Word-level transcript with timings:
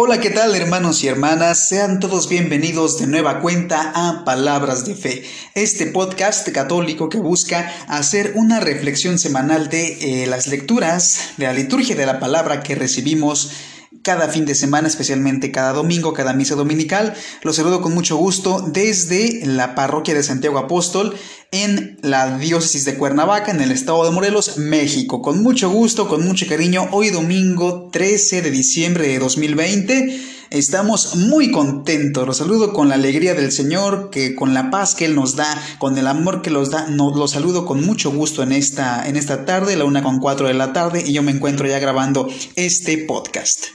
Hola, 0.00 0.20
¿qué 0.20 0.30
tal 0.30 0.54
hermanos 0.54 1.02
y 1.02 1.08
hermanas? 1.08 1.68
Sean 1.68 1.98
todos 1.98 2.28
bienvenidos 2.28 3.00
de 3.00 3.08
nueva 3.08 3.40
cuenta 3.40 3.90
a 3.96 4.24
Palabras 4.24 4.84
de 4.84 4.94
Fe, 4.94 5.24
este 5.54 5.86
podcast 5.86 6.48
católico 6.50 7.08
que 7.08 7.18
busca 7.18 7.68
hacer 7.88 8.34
una 8.36 8.60
reflexión 8.60 9.18
semanal 9.18 9.68
de 9.68 10.22
eh, 10.22 10.26
las 10.28 10.46
lecturas 10.46 11.30
de 11.36 11.46
la 11.46 11.52
liturgia 11.52 11.96
de 11.96 12.06
la 12.06 12.20
palabra 12.20 12.62
que 12.62 12.76
recibimos 12.76 13.50
cada 14.08 14.30
fin 14.30 14.46
de 14.46 14.54
semana, 14.54 14.88
especialmente 14.88 15.52
cada 15.52 15.74
domingo, 15.74 16.14
cada 16.14 16.32
misa 16.32 16.54
dominical. 16.54 17.12
Los 17.42 17.56
saludo 17.56 17.82
con 17.82 17.92
mucho 17.92 18.16
gusto 18.16 18.66
desde 18.66 19.44
la 19.44 19.74
parroquia 19.74 20.14
de 20.14 20.22
Santiago 20.22 20.56
Apóstol 20.56 21.14
en 21.52 21.98
la 22.00 22.38
diócesis 22.38 22.86
de 22.86 22.94
Cuernavaca, 22.94 23.50
en 23.50 23.60
el 23.60 23.70
estado 23.70 24.06
de 24.06 24.10
Morelos, 24.10 24.56
México. 24.56 25.20
Con 25.20 25.42
mucho 25.42 25.68
gusto, 25.68 26.08
con 26.08 26.24
mucho 26.24 26.46
cariño, 26.46 26.88
hoy 26.92 27.10
domingo 27.10 27.90
13 27.92 28.40
de 28.40 28.50
diciembre 28.50 29.08
de 29.08 29.18
2020. 29.18 30.20
Estamos 30.48 31.16
muy 31.16 31.50
contentos, 31.50 32.26
los 32.26 32.38
saludo 32.38 32.72
con 32.72 32.88
la 32.88 32.94
alegría 32.94 33.34
del 33.34 33.52
Señor, 33.52 34.08
que 34.08 34.34
con 34.34 34.54
la 34.54 34.70
paz 34.70 34.94
que 34.94 35.04
Él 35.04 35.16
nos 35.16 35.36
da, 35.36 35.62
con 35.78 35.98
el 35.98 36.06
amor 36.06 36.40
que 36.40 36.48
nos 36.48 36.70
da, 36.70 36.86
nos, 36.88 37.14
los 37.14 37.32
saludo 37.32 37.66
con 37.66 37.84
mucho 37.84 38.10
gusto 38.10 38.42
en 38.42 38.52
esta, 38.52 39.06
en 39.06 39.18
esta 39.18 39.44
tarde, 39.44 39.76
la 39.76 39.84
una 39.84 40.02
con 40.02 40.18
cuatro 40.18 40.48
de 40.48 40.54
la 40.54 40.72
tarde, 40.72 41.04
y 41.06 41.12
yo 41.12 41.22
me 41.22 41.32
encuentro 41.32 41.68
ya 41.68 41.78
grabando 41.78 42.26
este 42.56 42.96
podcast. 42.96 43.66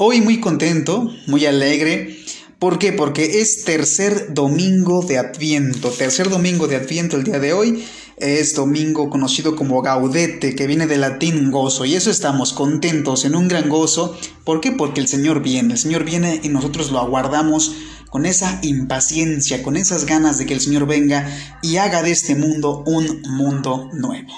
Hoy 0.00 0.20
muy 0.20 0.38
contento, 0.38 1.12
muy 1.26 1.44
alegre. 1.44 2.16
¿Por 2.60 2.78
qué? 2.78 2.92
Porque 2.92 3.40
es 3.40 3.64
tercer 3.64 4.32
domingo 4.32 5.02
de 5.02 5.18
Adviento. 5.18 5.90
Tercer 5.90 6.30
domingo 6.30 6.68
de 6.68 6.76
Adviento 6.76 7.16
el 7.16 7.24
día 7.24 7.40
de 7.40 7.52
hoy. 7.52 7.84
Es 8.16 8.54
domingo 8.54 9.10
conocido 9.10 9.56
como 9.56 9.82
Gaudete, 9.82 10.54
que 10.54 10.68
viene 10.68 10.86
del 10.86 11.00
latín 11.00 11.50
gozo. 11.50 11.84
Y 11.84 11.96
eso 11.96 12.12
estamos 12.12 12.52
contentos, 12.52 13.24
en 13.24 13.34
un 13.34 13.48
gran 13.48 13.68
gozo. 13.68 14.16
¿Por 14.44 14.60
qué? 14.60 14.70
Porque 14.70 15.00
el 15.00 15.08
Señor 15.08 15.42
viene. 15.42 15.72
El 15.72 15.80
Señor 15.80 16.04
viene 16.04 16.38
y 16.44 16.48
nosotros 16.48 16.92
lo 16.92 17.00
aguardamos 17.00 17.74
con 18.08 18.24
esa 18.24 18.60
impaciencia, 18.62 19.64
con 19.64 19.76
esas 19.76 20.06
ganas 20.06 20.38
de 20.38 20.46
que 20.46 20.54
el 20.54 20.60
Señor 20.60 20.86
venga 20.86 21.28
y 21.60 21.78
haga 21.78 22.04
de 22.04 22.12
este 22.12 22.36
mundo 22.36 22.84
un 22.86 23.22
mundo 23.22 23.90
nuevo. 23.92 24.32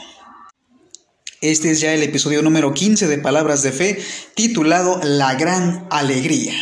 Este 1.40 1.70
es 1.70 1.80
ya 1.80 1.94
el 1.94 2.02
episodio 2.02 2.42
número 2.42 2.74
15 2.74 3.06
de 3.06 3.16
Palabras 3.16 3.62
de 3.62 3.72
Fe, 3.72 3.98
titulado 4.34 5.00
La 5.02 5.36
Gran 5.36 5.86
Alegría. 5.88 6.52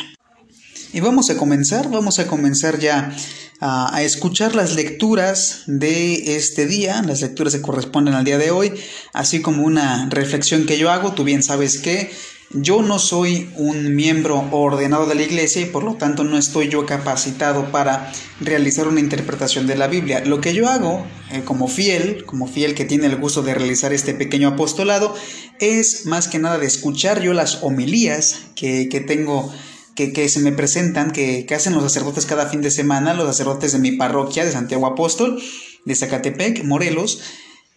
Y 0.93 1.01
vamos 1.01 1.31
a 1.31 1.37
comenzar, 1.37 1.91
vamos 1.91 2.21
a 2.21 2.29
comenzar 2.29 2.79
ya 2.79 3.13
a, 3.61 4.03
escuchar 4.05 4.55
las 4.55 4.77
lecturas 4.77 5.63
de 5.67 6.37
este 6.37 6.67
día, 6.67 7.03
las 7.03 7.23
lecturas 7.23 7.57
que 7.57 7.61
corresponden 7.61 8.15
al 8.15 8.25
día 8.25 8.39
de 8.39 8.53
hoy, 8.53 8.73
así 9.13 9.43
como 9.43 9.65
una 9.65 10.09
reflexión 10.11 10.65
que 10.65 10.79
yo 10.79 10.93
hago. 10.93 11.13
Tú 11.13 11.25
bien 11.25 11.43
sabes 11.43 11.79
que 11.79 12.13
yo 12.51 12.81
no 12.81 12.99
soy 12.99 13.51
un 13.57 13.95
miembro 13.95 14.43
ordenado 14.53 15.07
de 15.07 15.15
la 15.15 15.23
iglesia 15.23 15.61
y 15.61 15.67
por 15.67 15.85
lo 15.85 15.97
tanto 15.97 16.25
no 16.25 16.39
estoy 16.39 16.69
yo 16.69 16.87
capacitado 16.87 17.71
para 17.71 18.11
realizar 18.41 18.89
una 18.89 19.01
interpretación 19.01 19.67
de 19.67 19.77
la 19.77 19.87
Biblia. 19.87 20.25
Lo 20.25 20.41
que 20.41 20.55
yo 20.55 20.67
hago 20.67 21.07
eh, 21.31 21.43
como 21.45 21.69
fiel, 21.69 22.25
como 22.25 22.47
fiel 22.47 22.75
que 22.75 22.87
tiene 22.87 23.07
el 23.07 23.17
gusto 23.17 23.43
de 23.43 23.55
realizar 23.55 23.93
este 23.93 24.15
pequeño 24.15 24.49
apostolado, 24.49 25.15
es 25.61 26.07
más 26.07 26.29
que 26.29 26.39
nada 26.39 26.59
de 26.59 26.67
escuchar 26.67 27.21
yo 27.21 27.35
las 27.35 27.63
homilías 27.63 28.47
que, 28.57 28.87
tengo 29.07 29.53
que, 29.95 30.15
que, 30.15 30.29
se 30.31 30.41
me 30.41 30.53
presentan, 30.53 31.11
que, 31.11 31.45
que, 31.45 31.55
hacen 31.55 31.75
los 31.75 31.83
sacerdotes 31.83 32.25
cada 32.25 32.47
fin 32.47 32.63
de 32.63 32.71
semana, 32.71 33.13
los 33.13 33.27
sacerdotes 33.27 33.73
de 33.73 33.79
mi 33.79 33.93
parroquia 33.93 34.47
de 34.47 34.53
Santiago 34.53 34.87
Apóstol, 34.87 35.39
de 35.85 35.95
Zacatepec, 35.95 36.65
Morelos, 36.65 37.21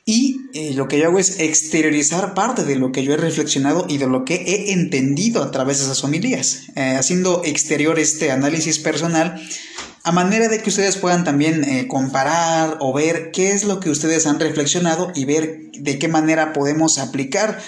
y 0.06 0.48
eh, 0.54 0.74
lo 0.74 0.88
que 0.88 0.98
yo 0.98 1.08
hago 1.08 1.20
es 1.20 1.40
exteriorizar 1.40 2.34
parte 2.34 2.66
de 2.66 2.76
lo 2.76 2.92
que 2.92 3.04
yo 3.04 3.14
he 3.14 3.18
reflexionado 3.18 3.86
y 3.88 4.00
de 4.00 4.08
lo 4.08 4.26
que 4.26 4.36
he 4.36 4.72
entendido 4.74 5.44
a 5.44 5.52
través 5.52 5.78
de 5.78 5.86
esas 5.86 6.04
homilías, 6.04 6.64
eh, 6.76 6.96
haciendo 6.98 7.44
exterior 7.46 8.00
este 8.00 8.32
análisis 8.32 8.80
personal 8.80 9.42
a 10.04 10.12
manera 10.12 10.48
de 10.48 10.60
que 10.64 10.70
ustedes 10.70 10.98
puedan 10.98 11.24
también 11.24 11.64
eh, 11.64 11.88
comparar 11.88 12.78
o 12.80 12.92
ver 12.92 13.30
qué 13.32 13.52
es 13.52 13.64
lo 13.64 13.80
que 13.80 13.92
ustedes 13.92 14.26
han 14.26 14.40
reflexionado 14.40 15.12
y 15.14 15.26
ver 15.26 15.70
de 15.74 16.00
qué 16.00 16.08
manera 16.08 16.54
podemos 16.54 16.98
aplicar 16.98 17.60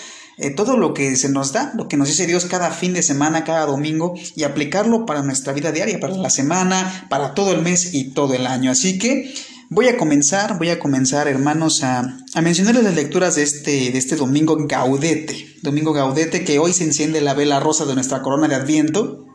todo 0.55 0.77
lo 0.77 0.95
que 0.95 1.15
se 1.15 1.29
nos 1.29 1.53
da, 1.53 1.71
lo 1.75 1.87
que 1.87 1.95
nos 1.95 2.07
dice 2.07 2.25
Dios 2.25 2.45
cada 2.45 2.71
fin 2.71 2.93
de 2.93 3.03
semana, 3.03 3.43
cada 3.43 3.67
domingo, 3.67 4.15
y 4.35 4.41
aplicarlo 4.41 5.05
para 5.05 5.21
nuestra 5.21 5.53
vida 5.53 5.71
diaria, 5.71 5.99
para 5.99 6.15
la 6.15 6.31
semana, 6.31 7.05
para 7.07 7.35
todo 7.35 7.51
el 7.51 7.61
mes 7.61 7.93
y 7.93 8.05
todo 8.05 8.33
el 8.33 8.47
año. 8.47 8.71
Así 8.71 8.97
que 8.97 9.31
Voy 9.69 9.87
a 9.87 9.97
comenzar, 9.97 10.57
voy 10.57 10.69
a 10.69 10.79
comenzar, 10.79 11.27
hermanos, 11.27 11.83
a, 11.83 12.19
mencionarles 12.41 12.83
las 12.83 12.95
lecturas 12.95 13.35
de 13.35 13.43
este, 13.43 13.91
de 13.91 13.97
este 13.97 14.15
domingo 14.15 14.57
Gaudete. 14.67 15.57
Domingo 15.61 15.93
Gaudete, 15.93 16.43
que 16.43 16.59
hoy 16.59 16.73
se 16.73 16.83
enciende 16.83 17.21
la 17.21 17.33
vela 17.33 17.59
rosa 17.59 17.85
de 17.85 17.95
nuestra 17.95 18.21
corona 18.21 18.47
de 18.47 18.55
Adviento. 18.55 19.25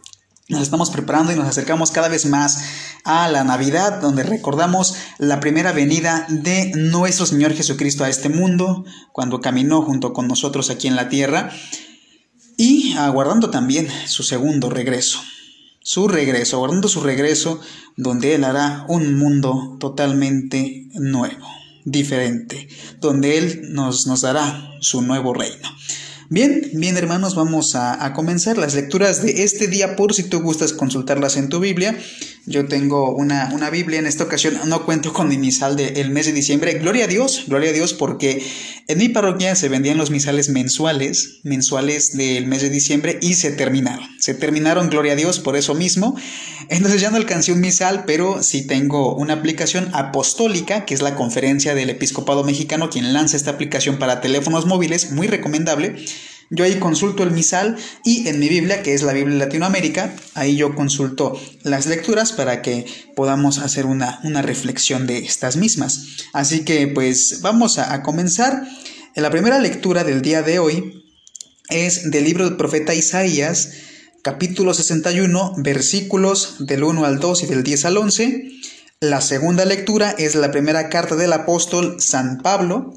Nos 0.48 0.62
estamos 0.62 0.90
preparando 0.90 1.32
y 1.32 1.36
nos 1.36 1.48
acercamos 1.48 1.90
cada 1.90 2.08
vez 2.08 2.26
más 2.26 2.62
a 3.04 3.28
la 3.28 3.42
Navidad, 3.42 4.00
donde 4.00 4.22
recordamos 4.22 4.96
la 5.18 5.40
primera 5.40 5.72
venida 5.72 6.26
de 6.28 6.72
nuestro 6.74 7.26
Señor 7.26 7.54
Jesucristo 7.54 8.04
a 8.04 8.08
este 8.08 8.28
mundo, 8.28 8.84
cuando 9.12 9.40
caminó 9.40 9.82
junto 9.82 10.12
con 10.12 10.28
nosotros 10.28 10.70
aquí 10.70 10.88
en 10.88 10.96
la 10.96 11.08
tierra, 11.08 11.50
y 12.56 12.94
aguardando 12.96 13.50
también 13.50 13.88
su 14.06 14.22
segundo 14.22 14.68
regreso 14.68 15.20
su 15.88 16.06
regreso, 16.06 16.56
aguardando 16.56 16.86
su 16.86 17.00
regreso, 17.00 17.62
donde 17.96 18.34
Él 18.34 18.44
hará 18.44 18.84
un 18.90 19.14
mundo 19.14 19.78
totalmente 19.80 20.86
nuevo, 20.92 21.46
diferente, 21.86 22.68
donde 23.00 23.38
Él 23.38 23.72
nos, 23.72 24.06
nos 24.06 24.20
dará 24.20 24.68
su 24.82 25.00
nuevo 25.00 25.32
reino. 25.32 25.66
Bien, 26.28 26.68
bien 26.74 26.98
hermanos, 26.98 27.34
vamos 27.34 27.74
a, 27.74 28.12
comenzar 28.12 28.58
las 28.58 28.74
lecturas 28.74 29.22
de 29.22 29.44
este 29.44 29.66
día 29.66 29.96
por 29.96 30.12
si 30.12 30.24
tú 30.24 30.42
gustas 30.42 30.74
consultarlas 30.74 31.38
en 31.38 31.48
tu 31.48 31.58
Biblia. 31.58 31.98
Yo 32.46 32.66
tengo 32.66 33.14
una, 33.14 33.50
una 33.52 33.70
Biblia 33.70 33.98
en 33.98 34.06
esta 34.06 34.24
ocasión, 34.24 34.58
no 34.66 34.84
cuento 34.84 35.12
con 35.12 35.28
mi 35.28 35.36
misal 35.36 35.76
del 35.76 36.10
mes 36.10 36.26
de 36.26 36.32
diciembre. 36.32 36.74
Gloria 36.74 37.04
a 37.04 37.08
Dios, 37.08 37.44
gloria 37.46 37.70
a 37.70 37.72
Dios 37.72 37.92
porque 37.92 38.42
en 38.86 38.98
mi 38.98 39.08
parroquia 39.08 39.54
se 39.54 39.68
vendían 39.68 39.98
los 39.98 40.10
misales 40.10 40.48
mensuales, 40.48 41.40
mensuales 41.42 42.16
del 42.16 42.46
mes 42.46 42.62
de 42.62 42.70
diciembre 42.70 43.18
y 43.20 43.34
se 43.34 43.50
terminaron. 43.50 44.08
Se 44.18 44.34
terminaron, 44.34 44.88
gloria 44.88 45.12
a 45.12 45.16
Dios, 45.16 45.40
por 45.40 45.56
eso 45.56 45.74
mismo. 45.74 46.16
Entonces 46.70 47.00
ya 47.00 47.10
no 47.10 47.16
alcancé 47.16 47.52
un 47.52 47.60
misal, 47.60 48.04
pero 48.06 48.42
sí 48.42 48.66
tengo 48.66 49.14
una 49.14 49.34
aplicación 49.34 49.90
apostólica, 49.92 50.84
que 50.84 50.94
es 50.94 51.02
la 51.02 51.16
conferencia 51.16 51.74
del 51.74 51.90
episcopado 51.90 52.44
mexicano, 52.44 52.90
quien 52.90 53.12
lanza 53.12 53.36
esta 53.36 53.50
aplicación 53.50 53.98
para 53.98 54.20
teléfonos 54.20 54.66
móviles, 54.66 55.12
muy 55.12 55.26
recomendable. 55.26 55.96
Yo 56.50 56.64
ahí 56.64 56.78
consulto 56.78 57.22
el 57.22 57.30
misal 57.30 57.76
y 58.04 58.26
en 58.26 58.38
mi 58.38 58.48
Biblia, 58.48 58.82
que 58.82 58.94
es 58.94 59.02
la 59.02 59.12
Biblia 59.12 59.36
Latinoamérica, 59.36 60.14
ahí 60.34 60.56
yo 60.56 60.74
consulto 60.74 61.38
las 61.62 61.86
lecturas 61.86 62.32
para 62.32 62.62
que 62.62 62.86
podamos 63.14 63.58
hacer 63.58 63.84
una, 63.84 64.20
reflexión 64.42 65.06
de 65.06 65.18
estas 65.18 65.56
mismas. 65.56 66.06
Así 66.32 66.64
que 66.64 66.88
pues 66.88 67.40
vamos 67.42 67.78
a, 67.78 67.92
a 67.92 68.02
comenzar. 68.02 68.66
La 69.14 69.30
primera 69.30 69.58
lectura 69.58 70.04
del 70.04 70.22
día 70.22 70.42
de 70.42 70.58
hoy 70.58 71.04
es 71.68 72.10
del 72.10 72.24
libro 72.24 72.44
del 72.46 72.56
profeta 72.56 72.94
Isaías, 72.94 73.72
capítulo 74.22 74.72
61, 74.72 75.54
versículos 75.58 76.56
del 76.60 76.84
1 76.84 77.04
al 77.04 77.18
2 77.18 77.42
y 77.42 77.46
del 77.46 77.62
10 77.62 77.84
al 77.84 77.96
11. 77.98 78.50
La 79.00 79.20
segunda 79.20 79.66
lectura 79.66 80.14
es 80.16 80.34
la 80.34 80.50
primera 80.50 80.88
carta 80.88 81.14
del 81.14 81.32
apóstol 81.34 82.00
San 82.00 82.38
Pablo 82.38 82.94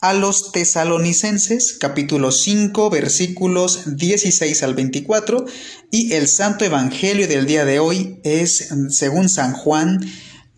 a 0.00 0.14
los 0.14 0.52
tesalonicenses, 0.52 1.76
capítulo 1.78 2.30
5, 2.30 2.88
versículos 2.88 3.96
16 3.96 4.62
al 4.62 4.74
24, 4.74 5.44
y 5.90 6.12
el 6.12 6.28
Santo 6.28 6.64
Evangelio 6.64 7.26
del 7.26 7.46
día 7.46 7.64
de 7.64 7.80
hoy 7.80 8.20
es, 8.22 8.68
según 8.90 9.28
San 9.28 9.54
Juan, 9.54 10.00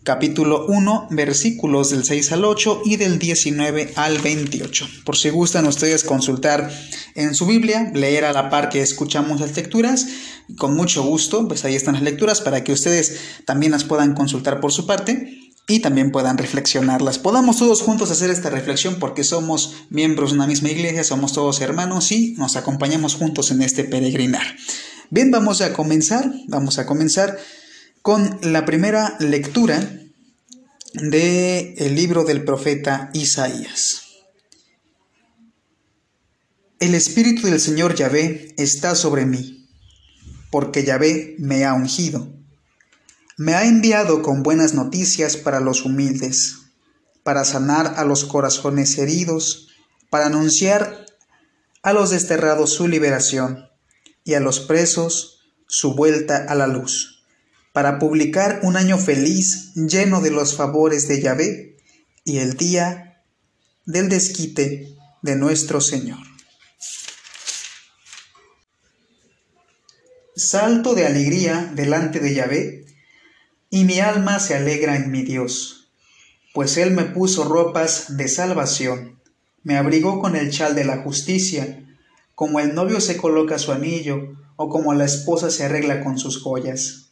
capítulo 0.03 0.67
1, 0.67 1.07
versículos 1.09 1.89
del 1.89 2.03
6 2.03 2.31
al 2.33 2.45
8 2.45 2.83
y 2.85 2.97
del 2.97 3.17
19 3.17 3.93
al 3.95 4.19
28. 4.19 4.87
Por 5.05 5.17
si 5.17 5.29
gustan 5.29 5.65
ustedes 5.65 6.03
consultar 6.03 6.71
en 7.15 7.33
su 7.33 7.47
Biblia, 7.47 7.91
leer 7.95 8.25
a 8.25 8.33
la 8.33 8.51
par 8.51 8.69
que 8.69 8.81
escuchamos 8.81 9.39
las 9.41 9.55
lecturas, 9.55 10.05
con 10.59 10.75
mucho 10.75 11.01
gusto, 11.01 11.47
pues 11.47 11.65
ahí 11.65 11.73
están 11.73 11.95
las 11.95 12.03
lecturas 12.03 12.41
para 12.41 12.63
que 12.63 12.73
ustedes 12.73 13.17
también 13.45 13.71
las 13.71 13.85
puedan 13.85 14.13
consultar 14.13 14.59
por 14.59 14.71
su 14.71 14.85
parte 14.85 15.40
y 15.71 15.79
también 15.79 16.11
puedan 16.11 16.37
reflexionarlas. 16.37 17.17
Podamos 17.17 17.57
todos 17.57 17.81
juntos 17.81 18.11
hacer 18.11 18.29
esta 18.29 18.49
reflexión 18.49 18.97
porque 18.99 19.23
somos 19.23 19.73
miembros 19.89 20.31
de 20.31 20.35
una 20.35 20.47
misma 20.47 20.69
iglesia, 20.69 21.03
somos 21.05 21.31
todos 21.31 21.61
hermanos 21.61 22.11
y 22.11 22.33
nos 22.33 22.57
acompañamos 22.57 23.15
juntos 23.15 23.51
en 23.51 23.61
este 23.61 23.85
peregrinar. 23.85 24.43
Bien, 25.09 25.31
vamos 25.31 25.61
a 25.61 25.71
comenzar, 25.71 26.29
vamos 26.47 26.77
a 26.77 26.85
comenzar 26.85 27.37
con 28.01 28.37
la 28.41 28.65
primera 28.65 29.15
lectura 29.19 29.79
del 30.93 31.73
el 31.77 31.95
libro 31.95 32.25
del 32.25 32.43
profeta 32.43 33.09
Isaías. 33.13 34.01
El 36.81 36.95
Espíritu 36.95 37.47
del 37.47 37.61
Señor 37.61 37.95
Yahvé 37.95 38.53
está 38.57 38.95
sobre 38.95 39.25
mí, 39.25 39.69
porque 40.49 40.83
Yahvé 40.83 41.35
me 41.37 41.63
ha 41.63 41.73
ungido 41.73 42.40
me 43.37 43.53
ha 43.55 43.65
enviado 43.65 44.21
con 44.21 44.43
buenas 44.43 44.73
noticias 44.73 45.37
para 45.37 45.59
los 45.59 45.85
humildes, 45.85 46.57
para 47.23 47.45
sanar 47.45 47.95
a 47.97 48.05
los 48.05 48.25
corazones 48.25 48.97
heridos, 48.97 49.69
para 50.09 50.27
anunciar 50.27 51.05
a 51.83 51.93
los 51.93 52.09
desterrados 52.09 52.73
su 52.73 52.87
liberación, 52.87 53.71
y 54.23 54.33
a 54.35 54.39
los 54.39 54.59
presos 54.59 55.39
su 55.67 55.95
vuelta 55.95 56.45
a 56.47 56.55
la 56.55 56.67
luz, 56.67 57.23
para 57.73 57.99
publicar 57.99 58.59
un 58.63 58.75
año 58.75 58.97
feliz 58.97 59.73
lleno 59.75 60.21
de 60.21 60.31
los 60.31 60.55
favores 60.55 61.07
de 61.07 61.21
Yahvé 61.21 61.77
y 62.23 62.37
el 62.39 62.55
día 62.55 63.23
del 63.85 64.09
desquite 64.09 64.95
de 65.21 65.35
nuestro 65.35 65.81
Señor. 65.81 66.19
Salto 70.35 70.95
de 70.95 71.05
alegría 71.05 71.71
delante 71.75 72.19
de 72.19 72.33
Yahvé, 72.33 72.85
y 73.73 73.85
mi 73.85 74.01
alma 74.01 74.39
se 74.39 74.53
alegra 74.53 74.97
en 74.97 75.11
mi 75.11 75.23
Dios, 75.23 75.89
pues 76.53 76.75
Él 76.75 76.91
me 76.91 77.05
puso 77.05 77.45
ropas 77.45 78.17
de 78.17 78.27
salvación, 78.27 79.21
me 79.63 79.77
abrigó 79.77 80.19
con 80.19 80.35
el 80.35 80.51
chal 80.51 80.75
de 80.75 80.83
la 80.83 80.97
justicia, 80.97 81.81
como 82.35 82.59
el 82.59 82.75
novio 82.75 82.99
se 82.99 83.15
coloca 83.15 83.57
su 83.59 83.71
anillo, 83.71 84.35
o 84.57 84.67
como 84.67 84.93
la 84.93 85.05
esposa 85.05 85.49
se 85.49 85.63
arregla 85.63 86.03
con 86.03 86.19
sus 86.19 86.41
joyas. 86.41 87.11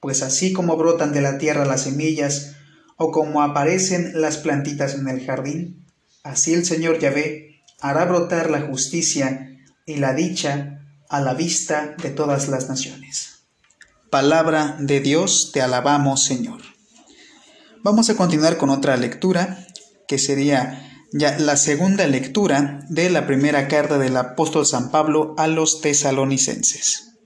Pues 0.00 0.22
así 0.22 0.52
como 0.52 0.76
brotan 0.76 1.12
de 1.12 1.22
la 1.22 1.38
tierra 1.38 1.64
las 1.64 1.82
semillas, 1.82 2.56
o 2.96 3.12
como 3.12 3.42
aparecen 3.42 4.20
las 4.20 4.38
plantitas 4.38 4.94
en 4.94 5.06
el 5.06 5.24
jardín, 5.24 5.86
así 6.24 6.54
el 6.54 6.64
Señor 6.64 6.98
Yahvé 6.98 7.62
hará 7.80 8.04
brotar 8.04 8.50
la 8.50 8.62
justicia 8.62 9.60
y 9.86 9.96
la 9.96 10.12
dicha 10.12 10.80
a 11.08 11.20
la 11.20 11.34
vista 11.34 11.94
de 12.02 12.10
todas 12.10 12.48
las 12.48 12.68
naciones. 12.68 13.33
Palabra 14.14 14.76
de 14.78 15.00
Dios, 15.00 15.50
te 15.52 15.60
alabamos 15.60 16.22
Señor. 16.22 16.60
Vamos 17.82 18.10
a 18.10 18.16
continuar 18.16 18.58
con 18.58 18.70
otra 18.70 18.96
lectura, 18.96 19.66
que 20.06 20.20
sería 20.20 20.88
ya 21.12 21.36
la 21.40 21.56
segunda 21.56 22.06
lectura 22.06 22.78
de 22.88 23.10
la 23.10 23.26
primera 23.26 23.66
carta 23.66 23.98
del 23.98 24.16
apóstol 24.16 24.66
San 24.66 24.92
Pablo 24.92 25.34
a 25.36 25.48
los 25.48 25.80
tesalonicenses. 25.80 27.16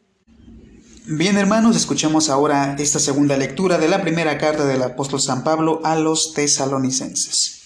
Bien 1.04 1.36
hermanos, 1.36 1.76
escuchemos 1.76 2.30
ahora 2.30 2.74
esta 2.78 3.00
segunda 3.00 3.36
lectura 3.36 3.76
de 3.76 3.88
la 3.88 4.00
primera 4.00 4.38
carta 4.38 4.64
del 4.64 4.82
apóstol 4.82 5.20
San 5.20 5.44
Pablo 5.44 5.82
a 5.84 5.94
los 5.94 6.32
tesalonicenses. 6.32 7.64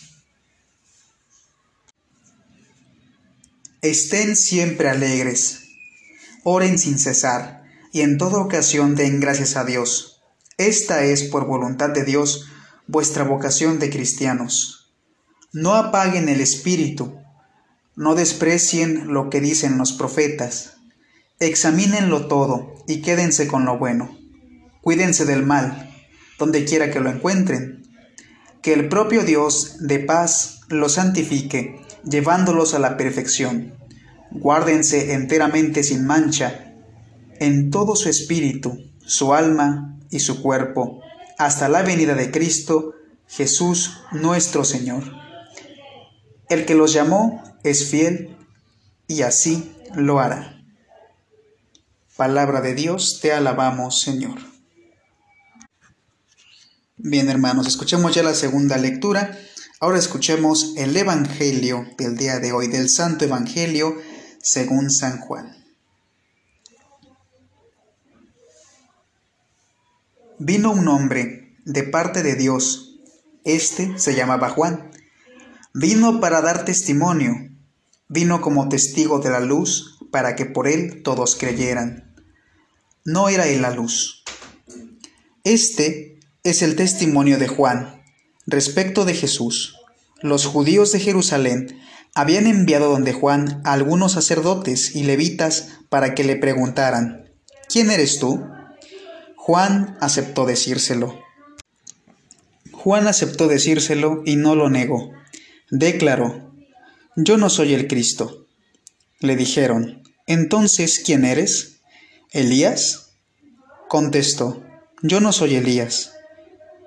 Estén 3.83 4.35
siempre 4.35 4.89
alegres 4.89 5.61
Oren 6.45 6.77
sin 6.77 6.99
cesar, 6.99 7.62
y 7.93 8.01
en 8.01 8.19
toda 8.19 8.41
ocasión 8.41 8.97
den 8.97 9.21
gracias 9.21 9.57
a 9.57 9.65
Dios. 9.65 10.21
Esta 10.59 11.05
es, 11.05 11.23
por 11.23 11.47
voluntad 11.47 11.91
de 11.91 12.05
Dios, 12.05 12.47
vuestra 12.89 13.23
vocación 13.23 13.79
de 13.79 13.91
cristianos. 13.91 14.93
No 15.53 15.75
apaguen 15.75 16.29
el 16.29 16.41
espíritu, 16.41 17.15
no 17.95 18.15
desprecien 18.15 19.13
lo 19.13 19.31
que 19.31 19.41
dicen 19.41 19.79
los 19.79 19.93
profetas. 19.93 20.79
Examínenlo 21.39 22.27
todo 22.27 22.75
y 22.89 23.03
quédense 23.03 23.47
con 23.47 23.65
lo 23.65 23.79
bueno. 23.79 24.19
Cuídense 24.81 25.25
del 25.25 25.45
mal, 25.45 25.95
donde 26.39 26.65
quiera 26.65 26.91
que 26.91 27.01
lo 27.01 27.11
encuentren. 27.11 27.83
Que 28.63 28.73
el 28.73 28.89
propio 28.89 29.23
Dios 29.23 29.77
de 29.81 29.99
paz 29.99 30.63
los 30.69 30.95
santifique, 30.95 31.81
llevándolos 32.05 32.75
a 32.75 32.79
la 32.79 32.97
perfección 32.97 33.75
guárdense 34.35 35.13
enteramente 35.13 35.83
sin 35.83 36.07
mancha, 36.07 36.72
en 37.43 37.71
todo 37.71 37.97
su 37.97 38.09
espíritu, 38.09 38.79
su 39.05 39.35
alma 39.35 39.99
y 40.11 40.21
su 40.21 40.43
cuerpo, 40.43 41.01
hasta 41.39 41.69
la 41.69 41.83
venida 41.83 42.15
de 42.15 42.31
Cristo, 42.31 42.95
Jesús 43.27 43.99
nuestro 44.13 44.65
Señor. 44.65 45.03
El 46.49 46.65
que 46.67 46.77
los 46.77 46.93
llamó 46.93 47.43
es 47.65 47.89
fiel 47.91 48.37
y 49.09 49.23
así 49.23 49.73
lo 49.97 50.21
hará. 50.21 50.65
Palabra 52.17 52.61
de 52.61 52.75
Dios, 52.75 53.19
te 53.21 53.33
alabamos 53.33 54.01
Señor. 54.01 54.39
Bien 56.97 57.29
hermanos, 57.29 57.67
escuchemos 57.67 58.15
ya 58.15 58.23
la 58.23 58.35
segunda 58.35 58.77
lectura. 58.77 59.37
Ahora 59.81 59.99
escuchemos 59.99 60.75
el 60.77 60.97
Evangelio 60.97 61.89
del 61.99 62.17
día 62.17 62.39
de 62.39 62.53
hoy, 62.53 62.69
del 62.69 62.89
Santo 62.89 63.25
Evangelio 63.25 63.97
según 64.41 64.91
San 64.91 65.19
Juan. 65.19 65.62
Vino 70.45 70.73
un 70.73 70.89
hombre 70.89 71.55
de 71.65 71.85
parte 71.85 72.25
de 72.25 72.35
Dios, 72.35 72.99
este 73.45 73.97
se 73.97 74.17
llamaba 74.17 74.49
Juan. 74.49 74.91
Vino 75.73 76.21
para 76.21 76.41
dar 76.41 76.65
testimonio, 76.65 77.33
vino 78.09 78.41
como 78.41 78.69
testigo 78.69 79.21
de 79.21 79.31
la 79.31 79.39
luz 79.39 80.01
para 80.11 80.35
que 80.35 80.45
por 80.45 80.67
él 80.67 81.03
todos 81.05 81.37
creyeran. 81.37 82.17
No 83.05 83.29
era 83.29 83.47
él 83.47 83.63
la 83.63 83.71
luz. 83.71 84.25
Este 85.45 86.19
es 86.43 86.63
el 86.63 86.75
testimonio 86.75 87.39
de 87.39 87.47
Juan 87.47 88.03
respecto 88.45 89.05
de 89.05 89.15
Jesús. 89.15 89.77
Los 90.23 90.47
judíos 90.47 90.91
de 90.91 90.99
Jerusalén 90.99 91.79
habían 92.17 92.49
enviado 92.49 92.91
donde 92.91 93.13
Juan 93.13 93.63
a 93.65 93.75
algunos 93.75 94.11
sacerdotes 94.15 94.97
y 94.97 95.05
levitas 95.05 95.69
para 95.89 96.17
que 96.17 96.25
le 96.25 96.35
preguntaran, 96.35 97.31
¿quién 97.69 97.93
eres 97.93 98.19
tú? 98.19 98.45
Juan 99.45 99.97
aceptó 100.01 100.47
decírselo. 100.47 101.21
Juan 102.71 103.09
aceptó 103.09 103.49
decírselo 103.49 104.23
y 104.25 104.37
no 104.37 104.55
lo 104.55 104.71
negó. 104.71 105.11
Declaró, 105.69 106.55
yo 107.17 107.37
no 107.39 107.51
soy 107.51 107.75
el 107.75 107.89
Cristo. 107.89 108.47
Le 109.19 109.35
dijeron, 109.35 110.05
entonces, 110.29 111.03
¿quién 111.05 111.25
eres? 111.25 111.81
¿Elías? 112.31 113.17
Contestó, 113.89 114.63
yo 115.03 115.21
no 115.21 115.33
soy 115.33 115.57
Elías. 115.57 116.13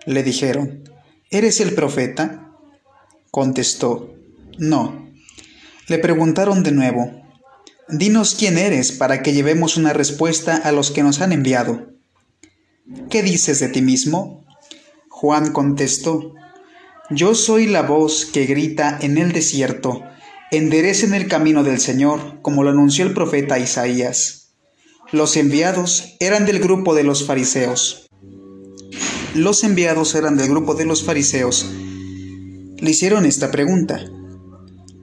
Le 0.05 0.23
dijeron, 0.23 0.89
¿eres 1.31 1.59
el 1.59 1.75
profeta? 1.75 2.53
Contestó, 3.31 4.15
no. 4.57 5.11
Le 5.89 5.99
preguntaron 5.99 6.63
de 6.63 6.71
nuevo, 6.71 7.21
Dinos 7.89 8.33
quién 8.33 8.57
eres 8.57 8.93
para 8.93 9.23
que 9.23 9.33
llevemos 9.33 9.75
una 9.75 9.91
respuesta 9.91 10.55
a 10.55 10.71
los 10.71 10.91
que 10.91 11.03
nos 11.03 11.19
han 11.19 11.33
enviado. 11.33 11.94
¿Qué 13.09 13.23
dices 13.23 13.59
de 13.59 13.69
ti 13.69 13.81
mismo? 13.81 14.45
Juan 15.09 15.53
contestó, 15.53 16.35
Yo 17.09 17.33
soy 17.33 17.65
la 17.65 17.81
voz 17.81 18.25
que 18.25 18.45
grita 18.45 18.99
en 19.01 19.17
el 19.17 19.31
desierto, 19.31 20.03
enderecen 20.51 21.15
el 21.15 21.27
camino 21.27 21.63
del 21.63 21.79
Señor, 21.79 22.41
como 22.43 22.63
lo 22.63 22.69
anunció 22.69 23.03
el 23.05 23.13
profeta 23.13 23.57
Isaías. 23.57 24.53
Los 25.11 25.35
enviados 25.35 26.15
eran 26.19 26.45
del 26.45 26.59
grupo 26.59 26.93
de 26.93 27.03
los 27.03 27.25
fariseos. 27.25 28.07
Los 29.33 29.63
enviados 29.63 30.13
eran 30.13 30.37
del 30.37 30.49
grupo 30.49 30.75
de 30.75 30.85
los 30.85 31.03
fariseos. 31.03 31.65
Le 32.77 32.91
hicieron 32.91 33.25
esta 33.25 33.49
pregunta. 33.49 33.99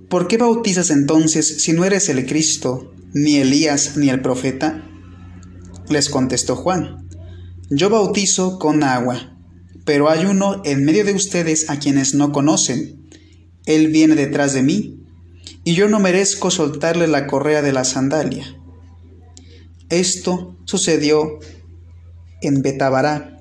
¿Por 0.09 0.29
qué 0.29 0.37
bautizas 0.37 0.91
entonces 0.91 1.63
si 1.63 1.73
no 1.73 1.85
eres 1.85 2.09
el 2.09 2.27
Cristo, 2.27 2.93
ni 3.13 3.39
Elías, 3.39 3.97
ni 3.97 4.09
el 4.09 4.23
profeta? 4.23 4.89
Les 5.89 6.09
contestó 6.09 6.55
Juan, 6.55 7.02
yo 7.75 7.89
bautizo 7.89 8.59
con 8.59 8.83
agua, 8.83 9.35
pero 9.85 10.11
hay 10.11 10.27
uno 10.27 10.61
en 10.65 10.85
medio 10.85 11.05
de 11.05 11.15
ustedes 11.15 11.71
a 11.71 11.79
quienes 11.79 12.15
no 12.15 12.31
conocen. 12.31 13.09
Él 13.65 13.89
viene 13.89 14.15
detrás 14.15 14.53
de 14.53 14.63
mí, 14.63 15.01
y 15.65 15.75
yo 15.75 15.89
no 15.89 15.99
merezco 15.99 16.51
soltarle 16.51 17.07
la 17.07 17.27
correa 17.27 17.63
de 17.63 17.73
la 17.73 17.85
sandalia. 17.85 18.45
Esto 19.89 20.57
sucedió 20.65 21.39
en 22.43 22.63
Betabará, 22.63 23.41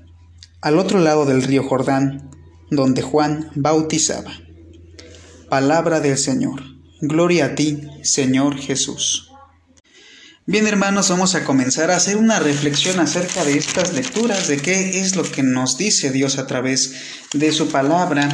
al 0.62 0.80
otro 0.80 1.00
lado 1.00 1.26
del 1.26 1.44
río 1.44 1.64
Jordán, 1.64 2.30
donde 2.70 3.02
Juan 3.02 3.52
bautizaba. 3.56 4.32
Palabra 5.50 6.00
del 6.00 6.18
Señor. 6.18 6.62
Gloria 7.02 7.46
a 7.46 7.56
ti, 7.56 7.82
Señor 8.04 8.56
Jesús. 8.58 9.31
Bien 10.52 10.68
hermanos, 10.68 11.08
vamos 11.08 11.34
a 11.36 11.46
comenzar 11.46 11.92
a 11.92 11.96
hacer 11.96 12.18
una 12.18 12.38
reflexión 12.42 13.00
acerca 13.00 13.46
de 13.46 13.58
estas 13.58 13.94
lecturas, 13.94 14.50
de 14.50 14.58
qué 14.58 15.00
es 15.00 15.16
lo 15.16 15.24
que 15.24 15.44
nos 15.44 15.78
dice 15.78 16.12
Dios 16.12 16.38
a 16.38 16.46
través 16.46 16.94
de 17.34 17.54
su 17.54 17.70
palabra 17.70 18.28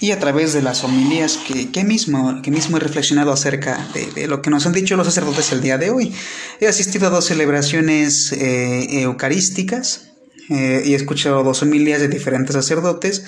y 0.00 0.10
a 0.10 0.18
través 0.18 0.54
de 0.54 0.60
las 0.60 0.82
homilías 0.82 1.38
que, 1.72 1.84
mismo, 1.84 2.42
que 2.42 2.50
mismo 2.50 2.78
he 2.78 2.80
reflexionado 2.80 3.30
acerca 3.30 3.78
de, 3.94 4.26
lo 4.26 4.42
que 4.42 4.50
nos 4.50 4.66
han 4.66 4.72
dicho 4.72 4.96
los 4.96 5.06
sacerdotes 5.06 5.52
el 5.52 5.60
día 5.60 5.78
de 5.78 5.90
hoy. 5.90 6.12
He 6.58 6.66
asistido 6.66 7.06
a 7.06 7.10
dos 7.10 7.26
celebraciones 7.26 8.32
eh, 8.32 9.02
eucarísticas 9.02 10.08
eh, 10.50 10.82
y 10.84 10.94
he 10.94 10.96
escuchado 10.96 11.44
dos 11.44 11.62
homilías 11.62 12.00
de 12.00 12.08
diferentes 12.08 12.56
sacerdotes 12.56 13.22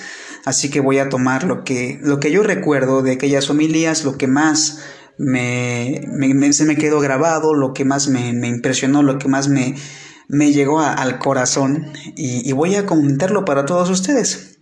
Así 0.45 0.69
que 0.69 0.79
voy 0.79 0.99
a 0.99 1.09
tomar 1.09 1.43
lo 1.43 1.63
que, 1.63 1.99
lo 2.03 2.19
que 2.19 2.31
yo 2.31 2.43
recuerdo 2.43 3.01
de 3.01 3.13
aquellas 3.13 3.49
homilías, 3.49 4.05
lo 4.05 4.15
que 4.15 4.27
más 4.27 4.79
me, 5.17 6.53
se 6.53 6.65
me 6.65 6.75
quedó 6.75 6.99
grabado, 6.99 7.53
lo 7.53 7.73
que 7.73 7.85
más 7.85 8.07
me, 8.07 8.29
impresionó, 8.47 9.03
lo 9.03 9.17
que 9.17 9.27
más 9.27 9.47
me, 9.47 9.75
me 10.27 10.51
llegó 10.51 10.79
al 10.79 11.19
corazón 11.19 11.91
y, 12.15 12.51
voy 12.53 12.75
a 12.75 12.85
comentarlo 12.85 13.45
para 13.45 13.65
todos 13.65 13.89
ustedes. 13.89 14.59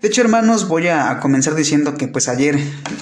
De 0.00 0.08
hecho, 0.08 0.20
hermanos, 0.20 0.68
voy 0.68 0.88
a 0.88 1.18
comenzar 1.20 1.54
diciendo 1.54 1.94
que 1.94 2.06
pues 2.06 2.28
ayer 2.28 2.58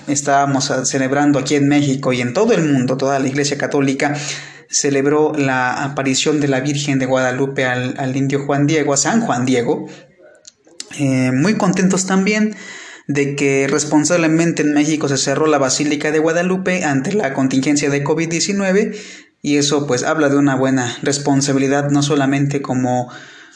estábamos 0.07 0.73
celebrando 0.85 1.39
aquí 1.39 1.57
en 1.57 1.69
México 1.69 2.13
y 2.13 2.21
en 2.21 2.33
todo 2.33 2.53
el 2.53 2.63
mundo, 2.63 2.97
toda 2.97 3.19
la 3.19 3.29
Iglesia 3.29 3.59
Católica, 3.59 4.15
celebró 4.71 5.33
la 5.37 5.85
aparición 5.85 6.41
de 6.41 6.49
la 6.49 6.61
Virgen 6.61 6.99
de 6.99 7.07
Guadalupe 7.07 7.65
al, 7.65 8.17
indio 8.17 8.45
Juan 8.47 8.67
Diego, 8.67 8.95
a 8.95 8.97
San 8.97 9.21
Juan 9.21 9.45
Diego. 9.45 9.87
Eh, 10.99 11.33
muy 11.33 11.55
contentos 11.55 12.07
también 12.07 12.55
de 13.07 13.37
que 13.37 13.67
responsablemente 13.69 14.63
en 14.63 14.73
México 14.73 15.09
se 15.09 15.19
cerró 15.19 15.47
la 15.47 15.59
Basílica 15.59 16.11
de 16.11 16.19
Guadalupe 16.19 16.85
ante 16.85 17.13
la 17.13 17.35
contingencia 17.35 17.91
de 17.91 18.05
COVID-19 18.05 18.97
y 19.43 19.57
eso 19.57 19.87
pues 19.87 20.05
habla 20.05 20.31
de 20.31 20.37
una 20.37 20.55
buena 20.57 20.97
responsabilidad 21.03 21.91
no 21.91 22.03
solamente 22.03 22.63
como, 22.63 23.11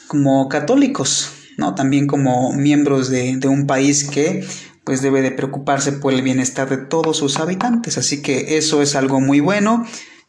como 0.07 0.47
católicos, 0.49 1.31
¿no? 1.57 1.73
también 1.73 2.05
como 2.05 2.53
miembros 2.53 3.09
de, 3.09 3.37
de 3.37 3.47
un 3.47 3.65
país 3.65 4.03
que 4.03 4.45
pues 4.83 5.01
debe 5.01 5.21
de 5.21 5.31
preocuparse 5.31 5.91
por 5.91 6.13
el 6.13 6.21
bienestar 6.21 6.69
de 6.69 6.77
todos 6.77 7.17
sus 7.17 7.39
habitantes. 7.39 7.97
Así 7.97 8.21
que 8.23 8.57
eso 8.57 8.81
es 8.81 8.95
algo 8.95 9.19
muy 9.19 9.39
bueno. 9.39 9.85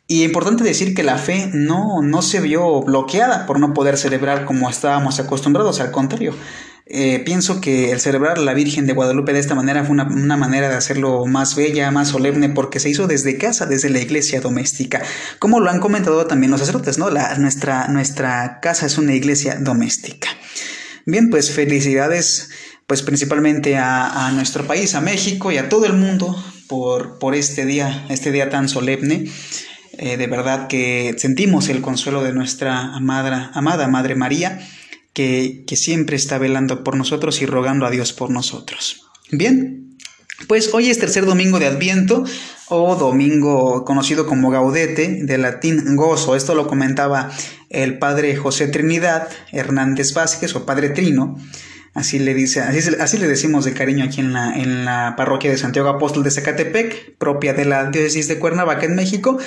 Y 0.07 0.25
importante 0.25 0.65
decir 0.65 0.95
que 0.95 1.03
la 1.03 1.17
fe 1.17 1.51
no, 1.55 2.03
no 2.03 2.21
se 2.21 2.41
vio 2.41 2.83
bloqueada 2.83 3.47
por 3.47 3.61
no 3.61 3.73
poder 3.73 3.97
celebrar 3.97 4.45
como 4.45 4.69
estábamos 4.69 5.21
acostumbrados, 5.21 5.81
al 5.81 5.93
contrario. 5.93 6.35
Eh, 6.93 7.21
pienso 7.25 7.61
que 7.61 7.93
el 7.93 8.01
celebrar 8.01 8.39
la 8.39 8.53
Virgen 8.53 8.85
de 8.85 8.95
Guadalupe 8.95 9.33
de 9.33 9.39
esta 9.39 9.55
manera 9.55 9.85
fue 9.85 9.93
una, 9.93 10.37
manera 10.37 10.69
de 10.69 10.75
hacerlo 10.75 11.25
más 11.25 11.55
bella, 11.55 11.89
más 11.93 12.09
solemne, 12.09 12.49
porque 12.49 12.81
se 12.81 12.91
hizo 12.91 13.07
desde 13.07 13.39
casa, 13.39 13.67
desde 13.67 13.91
la 13.91 14.01
iglesia 14.01 14.41
doméstica. 14.41 15.01
Como 15.39 15.61
lo 15.61 15.71
han 15.71 15.79
comentado 15.79 16.27
también 16.27 16.51
los 16.51 16.59
sacerdotes, 16.59 16.99
¿no? 16.99 17.09
La, 17.09 17.39
nuestra, 17.39 17.87
nuestra 17.87 18.59
casa 18.61 18.87
es 18.87 18.99
una 18.99 19.15
iglesia 19.15 19.57
doméstica. 19.61 20.31
Bien, 21.07 21.31
pues 21.31 21.53
felicidades, 21.53 22.51
pues 22.89 23.03
principalmente 23.03 23.77
a, 23.77 24.27
a 24.27 24.33
nuestro 24.33 24.67
país, 24.67 24.97
a 24.97 25.01
México 25.01 25.53
y 25.53 25.59
a 25.59 25.69
todo 25.69 25.87
el 25.87 25.93
mundo 25.93 26.37
por, 26.67 27.21
por 27.21 27.37
este 27.37 27.67
día, 27.67 28.05
este 28.09 28.33
día 28.33 28.51
tan 28.51 28.69
solemne. 28.69 29.31
Eh, 29.97 30.17
de 30.17 30.27
verdad 30.27 30.67
que 30.67 31.15
sentimos 31.19 31.69
el 31.69 31.83
consuelo 31.83 32.25
de 32.25 32.33
nuestra 32.33 32.97
amada, 32.97 33.53
amada 33.55 33.87
Madre 33.87 34.17
María 34.17 34.59
que, 35.13 35.65
siempre 35.75 36.17
está 36.17 36.39
velando 36.39 36.85
por 36.85 36.97
nosotros 36.97 37.43
y 37.43 37.47
rogando 37.47 37.87
a 37.87 37.91
Dios 37.91 38.13
por 38.13 38.31
nosotros. 38.31 39.07
Bien, 39.31 39.97
pues 40.49 40.71
hoy 40.73 40.91
es 40.91 40.99
tercer 40.99 41.27
domingo 41.27 41.59
de 41.59 41.67
Adviento 41.67 42.25
o 42.69 42.97
domingo 42.97 43.85
conocido 43.85 44.27
como 44.27 44.51
Gaudete, 44.51 45.25
de 45.25 45.39
latín 45.39 45.97
gozo. 45.97 46.37
Esto 46.37 46.55
lo 46.55 46.67
comentaba 46.67 47.31
el 47.69 47.99
padre 47.99 48.37
José 48.37 48.69
Trinidad 48.69 49.29
Hernández 49.53 50.15
Vázquez 50.15 50.55
o 50.55 50.65
padre 50.65 50.91
Trino. 50.91 51.37
Así 51.93 52.21
le, 52.21 52.35
dice, 52.35 52.61
así, 52.61 53.19
le 53.19 53.27
decimos 53.27 53.65
de 53.65 53.75
cariño 53.75 54.05
aquí 54.05 54.21
en 54.21 54.33
la, 54.33 54.55
en 54.55 54.85
la 54.85 55.15
parroquia 55.17 55.51
de 55.51 55.59
Santiago 55.59 55.89
Apóstol 55.89 56.23
de 56.23 56.31
Zacatepec, 56.31 57.17
propia 57.19 57.53
de 57.53 57.65
la 57.65 57.91
diócesis 57.91 58.29
de 58.29 58.39
Cuernavaca 58.39 58.87
en 58.87 58.95
México. 58.95 59.39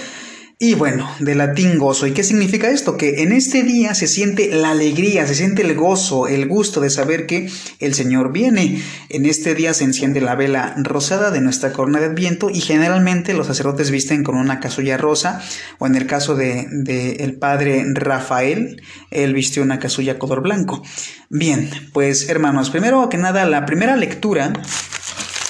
Y 0.59 0.75
bueno, 0.75 1.09
de 1.19 1.35
latín 1.35 1.77
gozo. 1.77 2.05
¿Y 2.05 2.11
qué 2.11 2.23
significa 2.23 2.69
esto? 2.69 2.95
Que 2.95 3.23
en 3.23 3.31
este 3.31 3.63
día 3.63 3.95
se 3.95 4.07
siente 4.07 4.49
la 4.53 4.71
alegría, 4.71 5.25
se 5.25 5.35
siente 5.35 5.63
el 5.63 5.75
gozo, 5.75 6.27
el 6.27 6.47
gusto 6.47 6.79
de 6.79 6.89
saber 6.89 7.25
que 7.25 7.49
el 7.79 7.93
Señor 7.95 8.31
viene. 8.31 8.81
En 9.09 9.25
este 9.25 9.55
día 9.55 9.73
se 9.73 9.83
enciende 9.83 10.21
la 10.21 10.35
vela 10.35 10.75
rosada 10.77 11.31
de 11.31 11.41
nuestra 11.41 11.73
corona 11.73 11.99
de 11.99 12.05
adviento 12.05 12.49
y 12.49 12.61
generalmente 12.61 13.33
los 13.33 13.47
sacerdotes 13.47 13.89
visten 13.89 14.23
con 14.23 14.35
una 14.35 14.59
casulla 14.59 14.95
rosa 14.95 15.41
o 15.79 15.87
en 15.87 15.95
el 15.95 16.05
caso 16.05 16.35
de, 16.35 17.17
el 17.19 17.35
padre 17.35 17.83
Rafael, 17.93 18.81
él 19.11 19.33
vistió 19.33 19.63
una 19.63 19.79
casulla 19.79 20.19
color 20.19 20.41
blanco. 20.43 20.83
Bien, 21.29 21.69
pues 21.93 22.29
hermanos, 22.29 22.69
primero 22.69 23.09
que 23.09 23.17
nada, 23.17 23.45
la 23.45 23.65
primera 23.65 23.97
lectura, 23.97 24.53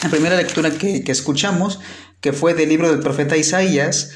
la 0.01 0.09
primera 0.09 0.37
lectura 0.37 0.71
que, 0.71 1.03
que 1.03 1.11
escuchamos, 1.11 1.81
que 2.21 2.31
fue 2.33 2.53
del 2.53 2.69
libro 2.69 2.89
del 2.89 3.01
profeta 3.01 3.35
Isaías, 3.35 4.11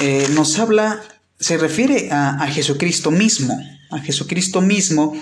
eh, 0.00 0.28
nos 0.34 0.58
habla, 0.58 1.02
se 1.38 1.56
refiere 1.56 2.08
a, 2.10 2.46
Jesucristo 2.48 3.10
mismo, 3.10 3.58
a 3.90 3.98
Jesucristo 3.98 4.60
mismo 4.60 5.14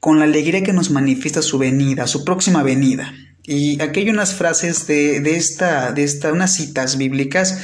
con 0.00 0.18
la 0.18 0.24
alegría 0.24 0.62
que 0.62 0.72
nos 0.72 0.90
manifiesta 0.90 1.42
su 1.42 1.58
venida, 1.58 2.06
su 2.06 2.24
próxima 2.24 2.62
venida. 2.62 3.14
Y 3.42 3.80
aquí 3.82 4.00
hay 4.00 4.10
unas 4.10 4.34
frases 4.34 4.86
de, 4.86 5.16
esta, 5.36 5.92
de 5.92 6.04
esta, 6.04 6.32
unas 6.32 6.54
citas 6.54 6.96
bíblicas, 6.96 7.58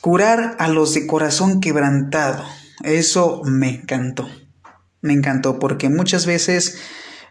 curar 0.00 0.56
a 0.58 0.68
los 0.68 0.94
de 0.94 1.06
corazón 1.06 1.60
quebrantado. 1.60 2.44
Eso 2.84 3.42
me 3.44 3.70
encantó, 3.70 4.28
me 5.00 5.12
encantó 5.12 5.58
porque 5.58 5.88
muchas 5.88 6.26
veces 6.26 6.78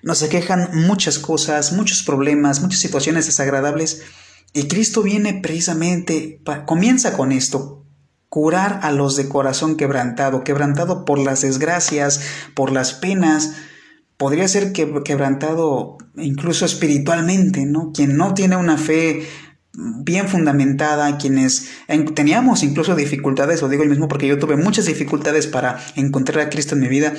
nos 0.04 0.22
aquejan 0.24 0.70
muchas 0.74 1.20
cosas, 1.20 1.74
muchos 1.74 2.04
problemas, 2.04 2.62
muchas 2.62 2.80
situaciones 2.80 3.26
desagradables 3.26 4.02
y 4.54 4.68
Cristo 4.68 5.04
viene 5.04 5.40
precisamente, 5.42 6.42
comienza 6.66 7.16
con 7.16 7.32
esto, 7.32 7.77
curar 8.30 8.80
a 8.84 8.92
los 8.92 9.16
de 9.16 9.30
corazón 9.30 9.78
quebrantado, 9.78 10.44
quebrantado 10.44 11.06
por 11.06 11.20
las 11.20 11.42
desgracias, 11.42 12.22
por 12.54 12.72
las 12.72 12.94
penas, 12.94 13.54
podría 14.18 14.48
ser 14.48 14.74
quebrantado 14.74 15.98
incluso 16.16 16.66
espiritualmente, 16.66 17.66
¿no? 17.66 17.92
Quien 17.94 18.18
no 18.18 18.34
tiene 18.34 18.58
una 18.58 18.78
fe 18.78 19.28
bien 19.74 20.28
fundamentada, 20.28 21.18
quienes 21.18 21.70
teníamos 22.16 22.64
incluso 22.64 22.96
dificultades, 22.96 23.62
lo 23.62 23.70
digo 23.70 23.84
yo 23.84 23.90
mismo 23.90 24.08
porque 24.08 24.28
yo 24.28 24.40
tuve 24.40 24.58
muchas 24.58 24.88
dificultades 24.88 25.46
para 25.46 25.80
encontrar 25.96 26.48
a 26.48 26.50
Cristo 26.50 26.74
en 26.74 26.82
mi 26.82 26.88
vida, 26.88 27.14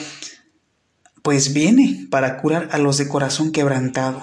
pues 1.23 1.53
viene 1.55 2.09
para 2.11 2.39
curar 2.39 2.69
a 2.73 2.79
los 2.79 2.99
de 2.99 3.07
corazón 3.07 3.53
quebrantado. 3.53 4.21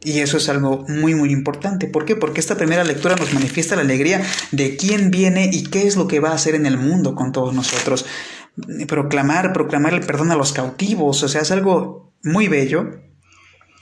Y 0.00 0.20
eso 0.20 0.36
es 0.36 0.48
algo 0.48 0.84
muy 0.88 1.14
muy 1.14 1.32
importante. 1.32 1.88
¿Por 1.88 2.04
qué? 2.04 2.14
Porque 2.14 2.40
esta 2.40 2.56
primera 2.56 2.84
lectura 2.84 3.16
nos 3.16 3.34
manifiesta 3.34 3.74
la 3.74 3.82
alegría 3.82 4.22
de 4.52 4.76
quién 4.76 5.10
viene 5.10 5.50
y 5.52 5.64
qué 5.64 5.86
es 5.86 5.96
lo 5.96 6.06
que 6.06 6.20
va 6.20 6.30
a 6.30 6.34
hacer 6.34 6.54
en 6.54 6.66
el 6.66 6.78
mundo 6.78 7.14
con 7.16 7.32
todos 7.32 7.52
nosotros. 7.52 8.06
Proclamar, 8.86 9.52
proclamar 9.52 9.94
el 9.94 10.00
perdón 10.00 10.30
a 10.30 10.36
los 10.36 10.52
cautivos, 10.52 11.22
o 11.22 11.28
sea, 11.28 11.42
es 11.42 11.50
algo 11.50 12.14
muy 12.22 12.46
bello. 12.46 13.02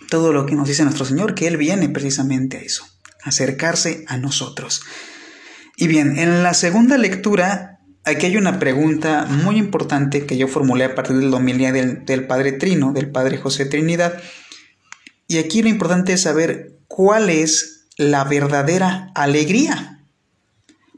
Todo 0.08 0.32
lo 0.32 0.46
que 0.46 0.54
nos 0.54 0.68
dice 0.68 0.84
nuestro 0.84 1.04
Señor, 1.04 1.34
que 1.34 1.48
Él 1.48 1.56
viene 1.56 1.88
precisamente 1.88 2.58
a 2.58 2.60
eso, 2.60 2.86
acercarse 3.22 4.04
a 4.06 4.16
nosotros. 4.16 4.82
Y 5.76 5.88
bien, 5.88 6.18
en 6.18 6.42
la 6.42 6.54
segunda 6.54 6.96
lectura, 6.96 7.80
aquí 8.04 8.26
hay 8.26 8.36
una 8.38 8.58
pregunta 8.58 9.26
muy 9.26 9.58
importante 9.58 10.24
que 10.24 10.38
yo 10.38 10.48
formulé 10.48 10.84
a 10.84 10.94
partir 10.94 11.16
de 11.16 11.28
la 11.28 11.36
homilía 11.36 11.72
del, 11.72 12.06
del 12.06 12.26
Padre 12.26 12.52
Trino, 12.52 12.92
del 12.92 13.10
Padre 13.10 13.36
José 13.36 13.66
Trinidad 13.66 14.22
y 15.28 15.38
aquí 15.38 15.62
lo 15.62 15.68
importante 15.68 16.12
es 16.12 16.22
saber 16.22 16.78
cuál 16.88 17.30
es 17.30 17.86
la 17.96 18.24
verdadera 18.24 19.10
alegría. 19.14 20.04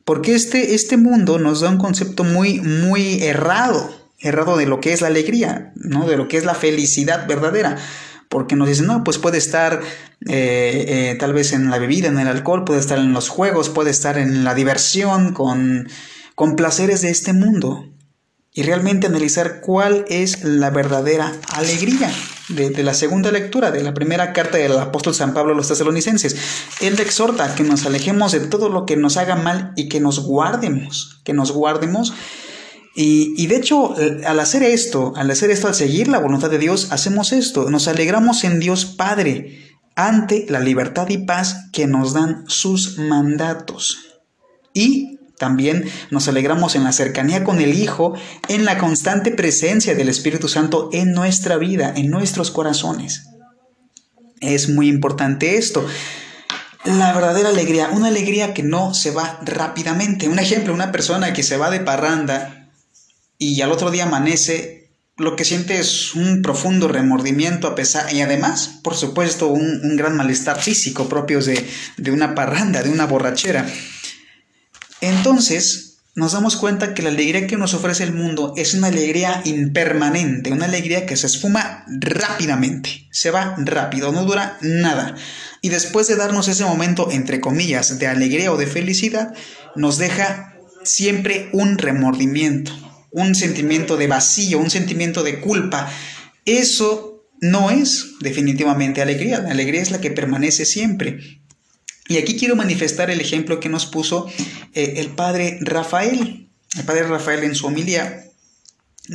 Porque 0.04 0.35
este, 0.35 0.75
este 0.75 0.97
mundo 0.97 1.38
nos 1.38 1.61
da 1.61 1.70
un 1.70 1.78
concepto 1.78 2.25
muy, 2.25 2.61
muy 2.61 3.23
errado, 3.23 3.90
errado 4.20 4.56
de 4.56 4.66
lo 4.66 4.80
que 4.80 4.92
es 4.92 5.00
la 5.00 5.08
alegría, 5.08 5.73
¿no? 5.76 6.06
De 6.06 6.16
lo 6.16 6.28
que 6.28 6.38
es 6.38 6.44
la 6.44 6.54
felicidad 6.54 7.26
verdadera. 7.26 7.76
Porque 8.28 8.56
nos 8.56 8.68
dicen, 8.68 8.87
no, 8.87 9.04
pues 9.04 9.18
puede 9.18 9.38
estar 9.38 9.80
eh, 10.26 10.85
eh, 10.88 11.16
tal 11.18 11.32
vez 11.32 11.52
en 11.52 11.70
la 11.70 11.78
bebida, 11.78 12.08
en 12.08 12.18
el 12.18 12.28
alcohol, 12.28 12.64
puede 12.64 12.80
estar 12.80 12.99
en 12.99 13.12
los 13.12 13.28
juegos, 13.28 13.70
puede 13.70 13.90
estar 13.90 14.18
en 14.18 14.44
la 14.44 14.54
diversión, 14.54 15.32
con, 15.32 15.88
con 16.35 16.56
placeres 16.56 17.00
de 17.00 17.11
este 17.11 17.32
mundo 17.32 17.87
y 18.52 18.62
realmente 18.62 19.06
analizar 19.06 19.61
cuál 19.61 20.04
es 20.08 20.42
la 20.42 20.70
verdadera 20.70 21.32
alegría 21.54 22.11
de, 22.49 22.83
la 22.83 22.95
segunda 22.95 23.31
lectura, 23.31 23.71
de 23.71 23.83
la 23.83 23.95
primera 23.95 24.33
carta 24.33 24.59
del 24.59 24.78
apóstol 24.78 25.14
San 25.14 25.35
Pablo 25.35 25.52
a 25.52 25.57
los 25.57 25.69
tesalonicenses. 25.69 26.37
Él 26.81 26.99
exhorta 27.00 27.55
que 27.55 27.62
nos 27.62 27.87
alejemos 27.87 28.33
de 28.33 28.40
todo 28.40 28.69
lo 28.69 28.87
que 28.87 28.97
nos 28.97 29.17
haga 29.17 29.37
mal 29.37 29.73
y 29.76 29.88
que 29.88 30.00
nos 30.00 30.21
guardemos, 30.21 31.21
que 31.25 31.33
nos 31.33 31.52
guardemos. 31.52 32.14
Y, 32.95 33.35
y 33.37 33.47
de 33.47 33.57
hecho, 33.57 33.95
al 34.26 34.40
hacer 34.40 34.62
esto, 34.62 35.12
al 35.17 35.31
hacer 35.31 35.50
esto, 35.50 35.69
al 35.69 35.75
seguir 35.75 36.09
la 36.09 36.19
voluntad 36.19 36.50
de 36.50 36.59
Dios, 36.59 36.88
hacemos 36.90 37.33
esto, 37.33 37.71
nos 37.71 37.87
alegramos 37.87 38.45
en 38.45 38.61
Dios 38.61 38.87
Padre 38.87 39.76
ante 39.95 40.47
la 40.49 40.61
libertad 40.61 41.09
y 41.09 41.19
paz 41.19 41.71
que 41.73 41.87
nos 41.87 42.12
dan 42.12 42.45
sus 42.47 42.99
mandatos. 42.99 44.21
Y 44.73 45.17
también 45.38 45.88
nos 46.11 46.28
alegramos 46.28 46.75
en 46.75 46.85
la 46.85 46.92
cercanía 46.92 47.45
con 47.45 47.61
el 47.61 47.75
Hijo, 47.75 48.14
en 48.49 48.64
la 48.64 48.78
constante 48.78 49.30
presencia 49.30 49.95
del 49.95 50.09
Espíritu 50.09 50.49
Santo 50.49 50.90
en 50.92 51.12
nuestra 51.12 51.57
vida, 51.57 51.92
en 51.97 52.11
nuestros 52.11 52.50
corazones. 52.50 53.28
Es 54.40 54.68
muy 54.68 54.88
importante 54.88 55.57
esto. 55.57 55.87
La 56.85 57.12
verdadera 57.12 57.49
alegría, 57.49 57.90
una 57.92 58.09
alegría 58.09 58.54
que 58.54 58.62
no 58.62 58.95
se 58.95 59.11
va 59.11 59.40
rápidamente. 59.42 60.28
Un 60.28 60.38
ejemplo, 60.38 60.73
una 60.73 60.92
persona 60.92 61.33
que 61.33 61.42
se 61.42 61.57
va 61.57 61.71
de 61.71 61.80
parranda 61.80 62.71
y 63.38 63.61
al 63.61 63.73
otro 63.73 63.90
día 63.90 64.04
amanece, 64.04 64.90
lo 65.16 65.37
que 65.37 65.45
siente 65.45 65.78
es 65.78 66.14
un 66.14 66.42
profundo 66.42 66.88
remordimiento 66.88 67.66
a 67.66 67.75
pesar, 67.75 68.12
y 68.12 68.21
además, 68.21 68.80
por 68.83 68.95
supuesto, 68.95 69.49
un, 69.49 69.97
gran 69.97 70.16
malestar 70.16 70.61
físico 70.61 71.09
propios 71.09 71.47
de, 71.47 71.68
de 71.97 72.11
una 72.11 72.35
parranda, 72.35 72.83
de 72.83 72.90
una 72.90 73.07
borrachera. 73.07 73.66
Entonces, 75.00 75.88
nos 76.19 76.33
damos 76.33 76.57
cuenta 76.57 76.95
que 76.95 77.02
la 77.02 77.11
alegría 77.11 77.47
que 77.47 77.57
nos 77.57 77.75
ofrece 77.75 78.02
el 78.02 78.12
mundo 78.12 78.52
es 78.57 78.75
una 78.75 78.88
alegría 78.88 79.40
impermanente, 79.45 80.50
una 80.50 80.64
alegría 80.64 81.07
que 81.07 81.17
se 81.17 81.28
esfuma 81.28 81.85
rápidamente, 81.87 83.07
se 83.12 83.31
va 83.31 83.55
rápido, 83.59 84.11
no 84.11 84.25
dura 84.25 84.59
nada. 84.61 85.14
Y 85.62 85.69
después 85.69 86.09
de 86.09 86.17
darnos 86.17 86.49
ese 86.49 86.64
momento, 86.64 87.12
entre 87.12 87.40
comillas, 87.40 88.00
de 88.00 88.09
alegría 88.09 88.52
o 88.52 88.57
de 88.57 88.67
felicidad, 88.67 89.33
nos 89.76 89.99
deja 89.99 90.57
siempre 90.83 91.50
un 91.52 91.78
remordimiento, 91.78 92.73
un 93.12 93.37
sentimiento 93.37 93.97
de 93.97 94.09
vacío, 94.09 94.59
un 94.59 94.71
sentimiento 94.71 95.23
de 95.23 95.38
culpa. 95.38 95.88
Eso 96.45 97.28
no 97.40 97.71
es 97.71 98.14
definitivamente 98.21 99.02
alegría. 99.02 99.40
La 99.40 99.50
alegría 99.50 99.83
es 99.83 99.93
la 99.93 100.00
que 100.00 100.11
permanece 100.11 100.64
siempre. 100.64 101.38
Y 102.08 102.16
aquí 102.16 102.36
quiero 102.36 102.56
manifestar 102.56 103.10
el 103.10 103.20
ejemplo 103.20 103.60
que 103.60 103.68
nos 103.68 103.84
puso 103.84 104.26
eh, 104.72 104.94
el 104.96 105.10
padre 105.10 105.58
Rafael, 105.60 106.48
el 106.76 106.84
padre 106.84 107.02
Rafael 107.02 107.44
en 107.44 107.54
su 107.54 107.66
homilía, 107.66 108.24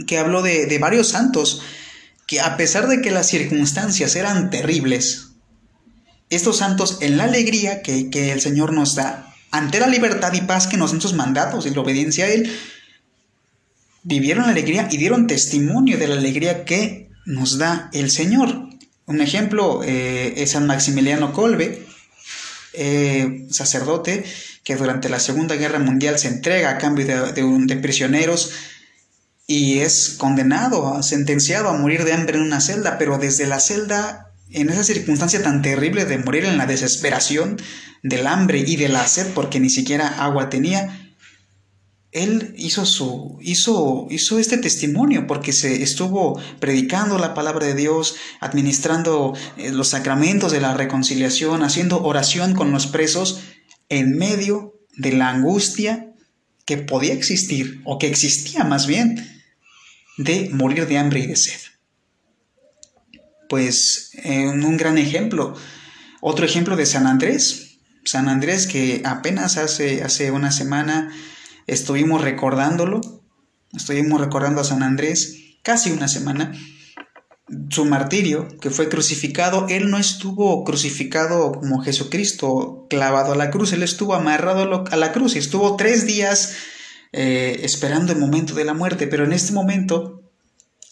que 0.07 0.19
habló 0.19 0.43
de, 0.43 0.77
varios 0.79 1.09
santos 1.09 1.61
que 2.27 2.39
a 2.39 2.55
pesar 2.55 2.87
de 2.87 3.01
que 3.01 3.11
las 3.11 3.27
circunstancias 3.27 4.15
eran 4.15 4.49
terribles, 4.49 5.29
estos 6.29 6.57
santos 6.57 6.99
en 7.01 7.17
la 7.17 7.25
alegría 7.25 7.81
que, 7.81 8.09
que 8.09 8.31
el 8.31 8.41
Señor 8.41 8.73
nos 8.73 8.95
da, 8.95 9.33
ante 9.51 9.79
la 9.79 9.87
libertad 9.87 10.33
y 10.33 10.41
paz 10.41 10.67
que 10.67 10.77
nos 10.77 10.91
dan 10.91 11.01
sus 11.01 11.13
mandatos 11.13 11.65
y 11.65 11.71
la 11.71 11.81
obediencia 11.81 12.25
a 12.25 12.29
Él, 12.29 12.51
vivieron 14.03 14.45
la 14.45 14.51
alegría 14.51 14.87
y 14.91 14.97
dieron 14.97 15.27
testimonio 15.27 15.97
de 15.97 16.07
la 16.07 16.15
alegría 16.15 16.63
que 16.65 17.09
nos 17.25 17.57
da 17.57 17.89
el 17.93 18.11
Señor. 18.11 18.69
Un 19.05 19.21
ejemplo 19.21 19.81
eh, 19.83 20.33
es 20.37 20.51
San 20.51 20.67
Maximiliano 20.67 21.33
Colbe, 21.33 21.85
eh, 22.73 23.47
sacerdote 23.49 24.23
que 24.63 24.75
durante 24.75 25.09
la 25.09 25.19
Segunda 25.19 25.55
Guerra 25.55 25.79
Mundial 25.79 26.19
se 26.19 26.27
entrega 26.27 26.71
a 26.71 26.77
cambio 26.77 27.05
de, 27.05 27.33
de 27.33 27.75
prisioneros 27.77 28.51
y 29.45 29.79
es 29.79 30.15
condenado, 30.17 31.01
sentenciado 31.03 31.69
a 31.69 31.77
morir 31.77 32.05
de 32.05 32.13
hambre 32.13 32.37
en 32.37 32.43
una 32.43 32.61
celda, 32.61 32.97
pero 32.97 33.17
desde 33.17 33.45
la 33.45 33.59
celda, 33.59 34.31
en 34.51 34.69
esa 34.69 34.83
circunstancia 34.83 35.43
tan 35.43 35.61
terrible 35.61 36.05
de 36.05 36.17
morir 36.17 36.45
en 36.45 36.57
la 36.57 36.65
desesperación 36.65 37.57
del 38.03 38.27
hambre 38.27 38.59
y 38.59 38.75
de 38.75 38.89
la 38.89 39.07
sed 39.07 39.27
porque 39.33 39.59
ni 39.59 39.69
siquiera 39.69 40.07
agua 40.23 40.49
tenía, 40.49 41.12
él 42.13 42.53
hizo 42.57 42.85
su 42.85 43.39
hizo 43.41 44.07
hizo 44.11 44.39
este 44.39 44.57
testimonio 44.57 45.25
porque 45.25 45.51
se 45.51 45.81
estuvo 45.81 46.39
predicando 46.59 47.17
la 47.17 47.33
palabra 47.33 47.65
de 47.65 47.73
Dios, 47.73 48.15
administrando 48.39 49.35
eh, 49.57 49.71
los 49.71 49.89
sacramentos 49.89 50.51
de 50.51 50.61
la 50.61 50.75
reconciliación, 50.75 51.63
haciendo 51.63 52.03
oración 52.03 52.53
con 52.53 52.71
los 52.71 52.87
presos 52.87 53.41
en 53.89 54.15
medio 54.15 54.79
de 54.95 55.13
la 55.13 55.29
angustia 55.29 56.13
que 56.65 56.77
podía 56.77 57.13
existir 57.13 57.81
o 57.83 57.97
que 57.97 58.07
existía 58.07 58.63
más 58.63 58.85
bien 58.87 59.27
de 60.17 60.49
morir 60.51 60.87
de 60.87 60.99
hambre 60.99 61.21
y 61.21 61.27
de 61.27 61.35
sed. 61.35 61.59
Pues 63.49 64.11
un 64.25 64.77
gran 64.77 64.97
ejemplo, 64.97 65.55
otro 66.21 66.45
ejemplo 66.45 66.75
de 66.75 66.85
San 66.85 67.07
Andrés, 67.07 67.79
San 68.05 68.29
Andrés 68.29 68.67
que 68.67 69.01
apenas 69.05 69.57
hace, 69.57 70.03
hace 70.03 70.31
una 70.31 70.51
semana 70.51 71.11
estuvimos 71.67 72.21
recordándolo, 72.21 73.01
estuvimos 73.75 74.19
recordando 74.21 74.61
a 74.61 74.65
San 74.65 74.83
Andrés 74.83 75.57
casi 75.63 75.91
una 75.91 76.07
semana, 76.07 76.53
su 77.69 77.85
martirio, 77.85 78.47
que 78.59 78.69
fue 78.69 78.89
crucificado, 78.89 79.67
él 79.69 79.89
no 79.89 79.97
estuvo 79.97 80.63
crucificado 80.63 81.51
como 81.51 81.81
Jesucristo, 81.81 82.87
clavado 82.89 83.33
a 83.33 83.35
la 83.35 83.51
cruz, 83.51 83.73
él 83.73 83.83
estuvo 83.83 84.13
amarrado 84.13 84.85
a 84.89 84.95
la 84.95 85.11
cruz 85.11 85.35
y 85.35 85.39
estuvo 85.39 85.75
tres 85.75 86.05
días 86.05 86.55
eh, 87.11 87.59
esperando 87.63 88.11
el 88.11 88.19
momento 88.19 88.55
de 88.55 88.65
la 88.65 88.73
muerte, 88.73 89.07
pero 89.07 89.23
en 89.23 89.33
este 89.33 89.53
momento 89.53 90.23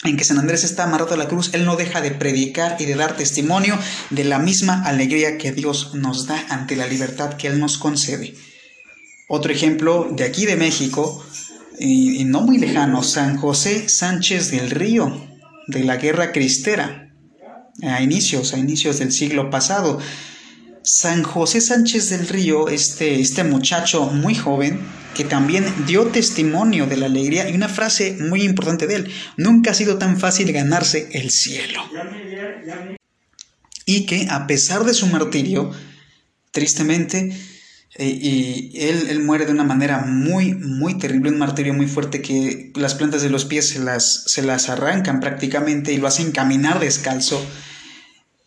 en 0.03 0.17
que 0.17 0.23
San 0.23 0.39
Andrés 0.39 0.63
está 0.63 0.83
amarrado 0.83 1.13
a 1.13 1.17
la 1.17 1.27
cruz, 1.27 1.51
él 1.53 1.65
no 1.65 1.75
deja 1.75 2.01
de 2.01 2.11
predicar 2.11 2.77
y 2.79 2.85
de 2.85 2.95
dar 2.95 3.15
testimonio 3.17 3.77
de 4.09 4.23
la 4.23 4.39
misma 4.39 4.83
alegría 4.83 5.37
que 5.37 5.51
Dios 5.51 5.93
nos 5.93 6.27
da 6.27 6.43
ante 6.49 6.75
la 6.75 6.87
libertad 6.87 7.35
que 7.35 7.47
Él 7.47 7.59
nos 7.59 7.77
concede. 7.77 8.35
Otro 9.33 9.53
ejemplo 9.53 10.09
de 10.11 10.25
aquí 10.25 10.45
de 10.45 10.57
México, 10.57 11.23
y, 11.79 12.25
no 12.25 12.41
muy 12.41 12.57
lejano, 12.57 13.01
San 13.01 13.37
José 13.37 13.87
Sánchez 13.87 14.51
del 14.51 14.69
Río, 14.69 15.25
de 15.67 15.85
la 15.85 15.95
Guerra 15.95 16.33
Cristera, 16.33 17.15
a 17.81 18.01
inicios, 18.01 18.53
a 18.53 18.57
inicios 18.57 18.99
del 18.99 19.13
siglo 19.13 19.49
pasado. 19.49 19.99
San 20.83 21.23
José 21.23 21.61
Sánchez 21.61 22.09
del 22.09 22.27
Río, 22.27 22.67
este, 22.67 23.21
este 23.21 23.45
muchacho 23.45 24.07
muy 24.07 24.35
joven, 24.35 24.81
que 25.15 25.23
también 25.23 25.63
dio 25.87 26.07
testimonio 26.07 26.85
de 26.85 26.97
la 26.97 27.05
alegría 27.05 27.49
y 27.49 27.53
una 27.53 27.69
frase 27.69 28.17
muy 28.19 28.41
importante 28.43 28.85
de 28.85 28.95
él, 28.95 29.11
nunca 29.37 29.71
ha 29.71 29.75
sido 29.75 29.97
tan 29.97 30.19
fácil 30.19 30.51
ganarse 30.51 31.07
el 31.13 31.31
cielo. 31.31 31.81
Y 33.85 34.05
que 34.05 34.27
a 34.29 34.45
pesar 34.45 34.83
de 34.83 34.93
su 34.93 35.07
martirio, 35.07 35.71
tristemente, 36.51 37.31
eh, 37.95 38.07
y 38.07 38.71
él, 38.75 39.07
él, 39.09 39.21
muere 39.21 39.45
de 39.45 39.51
una 39.51 39.65
manera 39.65 40.05
muy, 40.05 40.53
muy 40.53 40.97
terrible, 40.97 41.29
un 41.29 41.37
martirio 41.37 41.73
muy 41.73 41.87
fuerte 41.87 42.21
que 42.21 42.71
las 42.75 42.95
plantas 42.95 43.21
de 43.21 43.29
los 43.29 43.43
pies 43.43 43.67
se 43.67 43.79
las, 43.79 44.23
se 44.27 44.41
las 44.41 44.69
arrancan 44.69 45.19
prácticamente 45.19 45.91
y 45.91 45.97
lo 45.97 46.07
hacen 46.07 46.31
caminar 46.31 46.79
descalzo. 46.79 47.45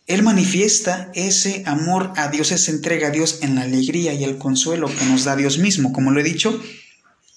Él 0.07 0.23
manifiesta 0.23 1.11
ese 1.15 1.63
amor 1.67 2.13
a 2.17 2.29
Dios, 2.29 2.53
esa 2.53 2.71
entrega 2.71 3.09
a 3.09 3.11
Dios 3.11 3.39
en 3.43 3.55
la 3.55 3.63
alegría 3.63 4.15
y 4.15 4.25
el 4.25 4.39
consuelo 4.39 4.89
que 4.89 5.05
nos 5.07 5.25
da 5.25 5.37
Dios 5.37 5.59
mismo, 5.59 5.93
como 5.93 6.11
lo 6.11 6.21
he 6.21 6.25
dicho, 6.25 6.63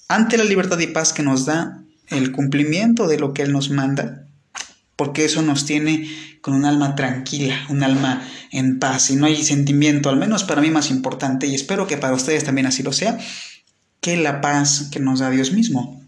ante 0.08 0.38
la 0.38 0.44
libertad 0.46 0.80
y 0.80 0.88
paz 0.88 1.12
que 1.12 1.24
nos 1.24 1.46
da 1.46 1.84
el 2.10 2.32
cumplimiento 2.32 3.08
de 3.08 3.20
lo 3.20 3.34
que 3.34 3.42
Él 3.42 3.52
nos 3.52 3.70
manda, 3.70 4.27
porque 4.98 5.24
eso 5.24 5.42
nos 5.42 5.66
tiene 5.66 6.10
con 6.42 6.54
un 6.54 6.66
alma 6.66 6.96
tranquila, 6.96 7.66
un 7.70 7.84
alma 7.84 8.28
en 8.52 8.80
paz, 8.80 9.10
y 9.12 9.16
no 9.16 9.28
hay 9.28 9.42
sentimiento, 9.44 10.10
al 10.10 10.18
menos 10.18 10.44
para 10.44 10.62
mí 10.62 10.70
más 10.72 10.90
importante, 10.90 11.48
y 11.48 11.56
espero 11.56 11.88
que 11.88 11.98
para 11.98 12.14
ustedes 12.14 12.44
también 12.44 12.68
así 12.68 12.84
lo 12.84 12.92
sea, 12.92 13.18
que 14.02 14.18
la 14.18 14.42
paz 14.42 14.90
que 14.92 15.00
nos 15.00 15.20
da 15.20 15.30
Dios 15.30 15.54
mismo. 15.54 16.02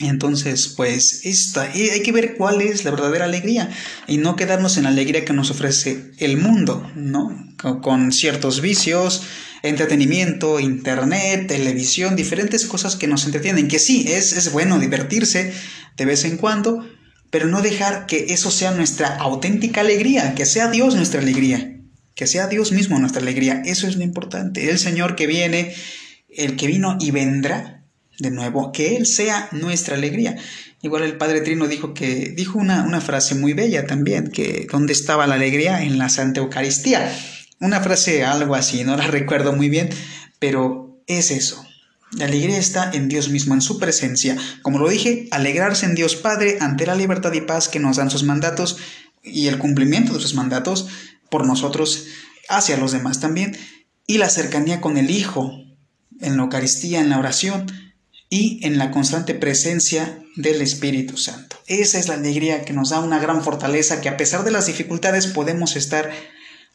Entonces, 0.00 0.68
pues 0.76 1.24
esta, 1.24 1.62
hay 1.62 2.02
que 2.02 2.12
ver 2.12 2.36
cuál 2.36 2.60
es 2.60 2.84
la 2.84 2.90
verdadera 2.90 3.26
alegría 3.26 3.70
y 4.08 4.18
no 4.18 4.34
quedarnos 4.34 4.76
en 4.76 4.84
la 4.84 4.88
alegría 4.90 5.24
que 5.24 5.32
nos 5.32 5.50
ofrece 5.50 6.10
el 6.18 6.36
mundo, 6.36 6.90
¿no? 6.96 7.30
Con, 7.80 8.12
ciertos 8.12 8.60
vicios, 8.60 9.22
entretenimiento, 9.62 10.58
internet, 10.58 11.46
televisión, 11.46 12.16
diferentes 12.16 12.66
cosas 12.66 12.96
que 12.96 13.06
nos 13.06 13.24
entretienen, 13.24 13.68
que 13.68 13.78
sí, 13.78 14.04
es, 14.08 14.32
es 14.32 14.52
bueno 14.52 14.78
divertirse 14.80 15.54
de 15.96 16.04
vez 16.04 16.24
en 16.24 16.36
cuando, 16.38 16.84
pero 17.34 17.48
no 17.48 17.62
dejar 17.62 18.06
que 18.06 18.26
eso 18.28 18.48
sea 18.52 18.70
nuestra 18.70 19.16
auténtica 19.16 19.80
alegría, 19.80 20.36
que 20.36 20.46
sea 20.46 20.70
Dios 20.70 20.94
nuestra 20.94 21.20
alegría, 21.20 21.80
que 22.14 22.28
sea 22.28 22.46
Dios 22.46 22.70
mismo 22.70 22.96
nuestra 23.00 23.20
alegría. 23.20 23.60
Eso 23.64 23.88
es 23.88 23.96
lo 23.96 24.04
importante. 24.04 24.70
El 24.70 24.78
Señor 24.78 25.16
que 25.16 25.26
viene, 25.26 25.74
el 26.28 26.54
que 26.54 26.68
vino 26.68 26.96
y 27.00 27.10
vendrá 27.10 27.82
de 28.20 28.30
nuevo, 28.30 28.70
que 28.70 28.94
Él 28.94 29.04
sea 29.06 29.48
nuestra 29.50 29.96
alegría. 29.96 30.36
Igual 30.80 31.02
el 31.02 31.16
Padre 31.16 31.40
Trino 31.40 31.66
dijo 31.66 31.92
que 31.92 32.32
dijo 32.36 32.56
una, 32.56 32.84
una 32.84 33.00
frase 33.00 33.34
muy 33.34 33.52
bella 33.52 33.84
también, 33.84 34.30
que 34.30 34.68
¿dónde 34.70 34.92
estaba 34.92 35.26
la 35.26 35.34
alegría? 35.34 35.82
En 35.82 35.98
la 35.98 36.10
Santa 36.10 36.38
Eucaristía. 36.38 37.12
Una 37.58 37.80
frase 37.80 38.22
algo 38.22 38.54
así, 38.54 38.84
no 38.84 38.96
la 38.96 39.06
recuerdo 39.08 39.52
muy 39.52 39.68
bien, 39.68 39.90
pero 40.38 41.02
es 41.08 41.32
eso. 41.32 41.66
La 42.12 42.26
alegría 42.26 42.58
está 42.58 42.90
en 42.92 43.08
Dios 43.08 43.28
mismo, 43.28 43.54
en 43.54 43.60
su 43.60 43.78
presencia. 43.78 44.36
Como 44.62 44.78
lo 44.78 44.88
dije, 44.88 45.26
alegrarse 45.30 45.86
en 45.86 45.94
Dios 45.94 46.14
Padre 46.16 46.58
ante 46.60 46.86
la 46.86 46.94
libertad 46.94 47.32
y 47.32 47.40
paz 47.40 47.68
que 47.68 47.80
nos 47.80 47.96
dan 47.96 48.10
sus 48.10 48.22
mandatos 48.22 48.76
y 49.22 49.48
el 49.48 49.58
cumplimiento 49.58 50.14
de 50.14 50.20
sus 50.20 50.34
mandatos 50.34 50.86
por 51.30 51.46
nosotros 51.46 52.06
hacia 52.48 52.76
los 52.76 52.92
demás 52.92 53.20
también. 53.20 53.56
Y 54.06 54.18
la 54.18 54.28
cercanía 54.28 54.80
con 54.80 54.96
el 54.96 55.10
Hijo 55.10 55.64
en 56.20 56.36
la 56.36 56.44
Eucaristía, 56.44 57.00
en 57.00 57.10
la 57.10 57.18
oración 57.18 57.66
y 58.28 58.64
en 58.66 58.78
la 58.78 58.90
constante 58.90 59.34
presencia 59.34 60.20
del 60.36 60.62
Espíritu 60.62 61.16
Santo. 61.16 61.56
Esa 61.66 61.98
es 61.98 62.08
la 62.08 62.14
alegría 62.14 62.64
que 62.64 62.72
nos 62.72 62.90
da 62.90 63.00
una 63.00 63.18
gran 63.18 63.42
fortaleza 63.42 64.00
que 64.00 64.08
a 64.08 64.16
pesar 64.16 64.44
de 64.44 64.50
las 64.50 64.66
dificultades 64.66 65.26
podemos 65.26 65.76
estar 65.76 66.10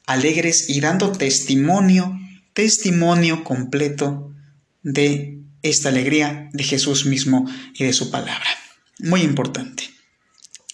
alegres 0.05 0.69
y 0.69 0.81
dando 0.81 1.11
testimonio, 1.11 2.17
testimonio 2.53 3.43
completo 3.43 4.28
de 4.93 5.39
esta 5.61 5.89
alegría 5.89 6.49
de 6.53 6.63
Jesús 6.63 7.05
mismo 7.05 7.49
y 7.73 7.83
de 7.83 7.93
su 7.93 8.09
palabra. 8.09 8.47
Muy 8.99 9.21
importante. 9.21 9.83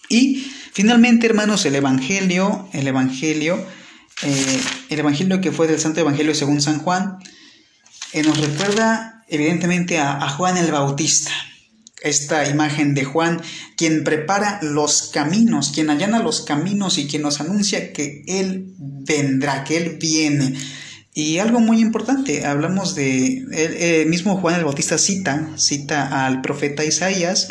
Y 0.10 0.46
finalmente, 0.74 1.28
hermanos, 1.28 1.66
el 1.66 1.76
Evangelio, 1.76 2.70
el 2.74 2.88
Evangelio, 2.88 3.66
eh, 4.24 4.62
el 4.90 5.00
Evangelio 5.00 5.42
que 5.42 5.52
fue 5.52 5.68
del 5.68 5.80
Santo 5.80 6.00
Evangelio 6.00 6.34
según 6.36 6.62
San 6.62 6.80
Juan, 6.80 7.18
eh, 8.14 8.24
nos 8.24 8.38
recuerda 8.40 9.24
evidentemente 9.28 9.98
a, 9.98 10.14
a 10.14 10.30
Juan 10.30 10.58
el 10.58 10.72
Bautista. 10.72 11.32
Esta 12.02 12.48
imagen 12.48 12.94
de 12.94 13.04
Juan, 13.04 13.42
quien 13.78 14.04
prepara 14.04 14.60
los 14.62 15.10
caminos, 15.12 15.72
quien 15.74 15.90
allana 15.90 16.20
los 16.20 16.42
caminos 16.42 17.00
y 17.00 17.08
quien 17.08 17.24
nos 17.24 17.42
anuncia 17.42 17.94
que 17.94 18.24
Él 18.28 18.76
vendrá, 18.78 19.64
que 19.64 19.78
Él 19.78 19.98
viene 20.00 20.54
y 21.18 21.40
algo 21.40 21.62
muy 21.62 21.80
importante, 21.80 22.46
hablamos 22.46 22.94
de, 22.94 23.46
el, 23.54 24.10
mismo 24.10 24.36
Juan 24.36 24.56
el 24.56 24.66
Bautista 24.66 24.98
cita, 24.98 25.48
cita 25.56 26.26
al 26.26 26.42
profeta 26.42 26.84
Isaías, 26.84 27.48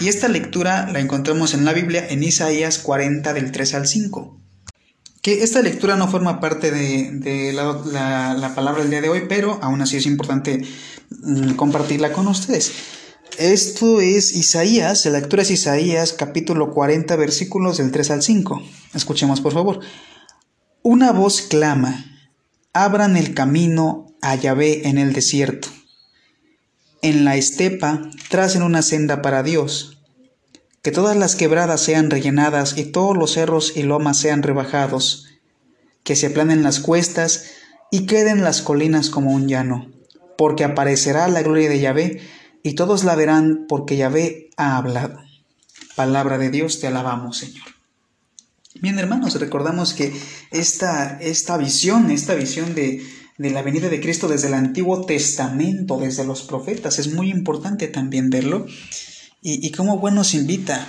y 0.00 0.06
esta 0.06 0.28
lectura 0.28 0.88
la 0.92 1.00
encontramos 1.00 1.54
en 1.54 1.64
la 1.64 1.72
Biblia 1.72 2.06
en 2.08 2.22
Isaías 2.22 2.78
40 2.78 3.34
del 3.34 3.50
3 3.50 3.74
al 3.74 3.88
5. 3.88 4.40
que 5.22 5.42
esta 5.42 5.60
lectura 5.60 5.96
no 5.96 6.06
forma 6.06 6.38
parte 6.38 6.70
de, 6.70 7.52
la, 7.52 8.52
palabra 8.54 8.82
del 8.82 8.90
día 8.90 9.00
de 9.00 9.08
hoy, 9.08 9.24
pero 9.28 9.58
aún 9.60 9.82
así 9.82 9.96
es 9.96 10.06
importante 10.06 10.62
mm, 11.10 11.54
compartirla 11.54 12.12
con 12.12 12.28
ustedes. 12.28 12.70
Esto 13.38 14.00
es 14.00 14.36
Isaías, 14.36 15.04
la 15.06 15.18
lectura 15.18 15.42
es 15.42 15.50
Isaías 15.50 16.12
capítulo 16.12 16.72
40 16.72 17.16
versículos 17.16 17.78
del 17.78 17.90
3 17.90 18.10
al 18.12 18.22
5. 18.22 18.62
Escuchemos 18.94 19.40
por 19.40 19.52
favor. 19.52 19.80
Una 20.82 21.10
voz 21.10 21.42
clama, 21.42 22.13
abran 22.74 23.16
el 23.16 23.34
camino 23.34 24.06
a 24.20 24.34
Yahvé 24.34 24.88
en 24.88 24.98
el 24.98 25.12
desierto. 25.12 25.68
En 27.02 27.24
la 27.24 27.36
estepa 27.36 28.02
tracen 28.28 28.62
una 28.62 28.82
senda 28.82 29.22
para 29.22 29.42
Dios 29.42 29.94
que 30.82 30.90
todas 30.90 31.16
las 31.16 31.34
quebradas 31.34 31.80
sean 31.80 32.10
rellenadas 32.10 32.76
y 32.76 32.84
todos 32.84 33.16
los 33.16 33.32
cerros 33.32 33.74
y 33.74 33.84
lomas 33.84 34.18
sean 34.18 34.42
rebajados, 34.42 35.28
que 36.02 36.14
se 36.14 36.26
aplanen 36.26 36.62
las 36.62 36.78
cuestas 36.78 37.46
y 37.90 38.04
queden 38.04 38.44
las 38.44 38.60
colinas 38.60 39.08
como 39.08 39.30
un 39.30 39.48
llano, 39.48 39.90
porque 40.36 40.62
aparecerá 40.62 41.26
la 41.28 41.40
gloria 41.40 41.70
de 41.70 41.80
Yahvé 41.80 42.20
y 42.62 42.74
todos 42.74 43.02
la 43.02 43.14
verán 43.14 43.64
porque 43.66 43.96
Yahvé 43.96 44.50
ha 44.58 44.76
hablado. 44.76 45.20
Palabra 45.96 46.36
de 46.36 46.50
Dios, 46.50 46.80
te 46.80 46.88
alabamos, 46.88 47.38
Señor. 47.38 47.73
Bien, 48.80 48.98
hermanos, 48.98 49.38
recordamos 49.38 49.94
que 49.94 50.12
esta, 50.50 51.18
esta 51.20 51.56
visión, 51.56 52.10
esta 52.10 52.34
visión 52.34 52.74
de, 52.74 53.06
de 53.38 53.50
la 53.50 53.62
venida 53.62 53.88
de 53.88 54.00
Cristo 54.00 54.28
desde 54.28 54.48
el 54.48 54.54
Antiguo 54.54 55.06
Testamento, 55.06 55.98
desde 55.98 56.24
los 56.24 56.42
profetas, 56.42 56.98
es 56.98 57.12
muy 57.12 57.30
importante 57.30 57.86
también 57.88 58.30
verlo 58.30 58.66
y, 59.46 59.70
cómo 59.72 59.98
bueno 59.98 60.16
nos 60.16 60.32
invita 60.32 60.88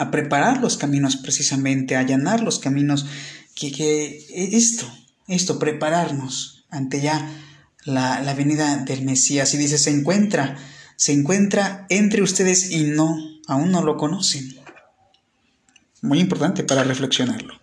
a, 0.00 0.08
preparar 0.12 0.60
los 0.60 0.76
caminos 0.76 1.16
precisamente, 1.16 1.96
a 1.96 2.00
allanar 2.00 2.40
los 2.40 2.60
caminos, 2.60 3.06
que, 3.56 3.72
que 3.72 4.24
esto, 4.52 4.86
esto, 5.26 5.58
prepararnos 5.58 6.64
ante 6.70 7.00
ya 7.00 7.28
la, 7.84 8.22
la, 8.22 8.34
venida 8.34 8.76
del 8.76 9.02
Mesías. 9.02 9.54
Y 9.54 9.58
dice, 9.58 9.76
se 9.76 9.90
encuentra, 9.90 10.56
se 10.94 11.12
encuentra 11.12 11.86
entre 11.88 12.22
ustedes 12.22 12.70
y 12.70 12.84
no, 12.84 13.18
aún 13.48 13.72
no 13.72 13.82
lo 13.82 13.96
conocen. 13.96 14.54
Muy 16.02 16.20
importante 16.20 16.64
para 16.64 16.84
reflexionarlo. 16.84 17.60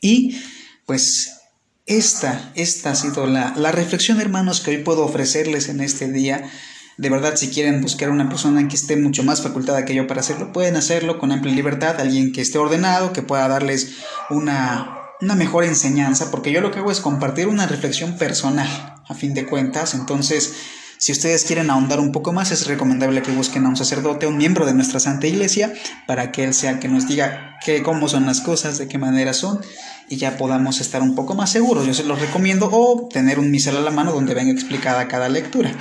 Y 0.00 0.40
pues 0.86 1.40
esta, 1.86 2.52
esta 2.54 2.90
ha 2.90 2.94
sido 2.94 3.26
la, 3.26 3.54
la 3.56 3.72
reflexión, 3.72 4.20
hermanos, 4.20 4.60
que 4.60 4.70
hoy 4.70 4.78
puedo 4.78 5.04
ofrecerles 5.04 5.68
en 5.68 5.80
este 5.80 6.10
día. 6.10 6.50
De 6.96 7.08
verdad, 7.08 7.36
si 7.36 7.48
quieren 7.48 7.80
buscar 7.80 8.10
una 8.10 8.28
persona 8.28 8.68
que 8.68 8.76
esté 8.76 8.96
mucho 8.96 9.22
más 9.22 9.42
facultada 9.42 9.84
que 9.84 9.94
yo 9.94 10.06
para 10.06 10.20
hacerlo, 10.20 10.52
pueden 10.52 10.76
hacerlo 10.76 11.18
con 11.18 11.32
amplia 11.32 11.54
libertad, 11.54 11.98
alguien 11.98 12.32
que 12.32 12.42
esté 12.42 12.58
ordenado, 12.58 13.12
que 13.12 13.22
pueda 13.22 13.48
darles 13.48 13.94
una, 14.28 14.98
una 15.20 15.34
mejor 15.34 15.64
enseñanza, 15.64 16.30
porque 16.30 16.52
yo 16.52 16.60
lo 16.60 16.70
que 16.70 16.78
hago 16.78 16.90
es 16.90 17.00
compartir 17.00 17.48
una 17.48 17.66
reflexión 17.66 18.18
personal, 18.18 18.68
a 19.08 19.14
fin 19.14 19.34
de 19.34 19.46
cuentas, 19.46 19.94
entonces... 19.94 20.54
Si 21.00 21.12
ustedes 21.12 21.44
quieren 21.44 21.70
ahondar 21.70 21.98
un 21.98 22.12
poco 22.12 22.30
más, 22.34 22.50
es 22.50 22.66
recomendable 22.66 23.22
que 23.22 23.30
busquen 23.30 23.64
a 23.64 23.70
un 23.70 23.76
sacerdote, 23.76 24.26
un 24.26 24.36
miembro 24.36 24.66
de 24.66 24.74
nuestra 24.74 25.00
Santa 25.00 25.26
Iglesia, 25.26 25.72
para 26.06 26.30
que 26.30 26.44
él 26.44 26.52
sea 26.52 26.78
que 26.78 26.88
nos 26.88 27.08
diga 27.08 27.56
qué, 27.64 27.82
cómo 27.82 28.06
son 28.06 28.26
las 28.26 28.42
cosas, 28.42 28.76
de 28.76 28.86
qué 28.86 28.98
manera 28.98 29.32
son, 29.32 29.62
y 30.10 30.18
ya 30.18 30.36
podamos 30.36 30.78
estar 30.82 31.00
un 31.00 31.14
poco 31.14 31.34
más 31.34 31.50
seguros. 31.50 31.86
Yo 31.86 31.94
se 31.94 32.04
los 32.04 32.20
recomiendo, 32.20 32.68
o 32.70 33.08
tener 33.08 33.38
un 33.38 33.50
misal 33.50 33.78
a 33.78 33.80
la 33.80 33.90
mano 33.90 34.12
donde 34.12 34.34
venga 34.34 34.52
explicada 34.52 35.08
cada 35.08 35.30
lectura. 35.30 35.72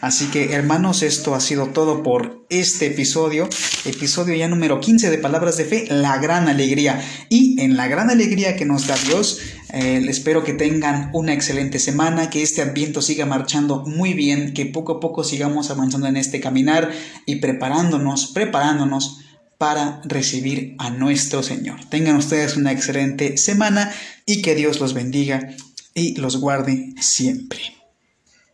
Así 0.00 0.26
que 0.26 0.52
hermanos, 0.52 1.02
esto 1.02 1.34
ha 1.34 1.40
sido 1.40 1.68
todo 1.68 2.02
por 2.02 2.44
este 2.50 2.86
episodio, 2.86 3.48
episodio 3.86 4.34
ya 4.34 4.46
número 4.46 4.78
15 4.78 5.10
de 5.10 5.18
Palabras 5.18 5.56
de 5.56 5.64
Fe, 5.64 5.86
la 5.88 6.18
gran 6.18 6.48
alegría. 6.48 7.02
Y 7.30 7.60
en 7.62 7.76
la 7.76 7.88
gran 7.88 8.10
alegría 8.10 8.56
que 8.56 8.66
nos 8.66 8.86
da 8.86 8.96
Dios, 9.06 9.40
eh, 9.72 10.04
espero 10.08 10.44
que 10.44 10.52
tengan 10.52 11.10
una 11.14 11.32
excelente 11.32 11.78
semana, 11.78 12.28
que 12.28 12.42
este 12.42 12.60
adviento 12.60 13.00
siga 13.00 13.24
marchando 13.24 13.84
muy 13.86 14.12
bien, 14.12 14.52
que 14.52 14.66
poco 14.66 14.92
a 14.92 15.00
poco 15.00 15.24
sigamos 15.24 15.70
avanzando 15.70 16.06
en 16.06 16.18
este 16.18 16.40
caminar 16.40 16.90
y 17.24 17.36
preparándonos, 17.36 18.26
preparándonos 18.32 19.22
para 19.56 20.02
recibir 20.04 20.76
a 20.78 20.90
nuestro 20.90 21.42
Señor. 21.42 21.86
Tengan 21.88 22.16
ustedes 22.16 22.56
una 22.56 22.72
excelente 22.72 23.38
semana 23.38 23.90
y 24.26 24.42
que 24.42 24.54
Dios 24.54 24.78
los 24.78 24.92
bendiga 24.92 25.56
y 25.94 26.16
los 26.16 26.36
guarde 26.36 26.92
siempre. 27.00 27.76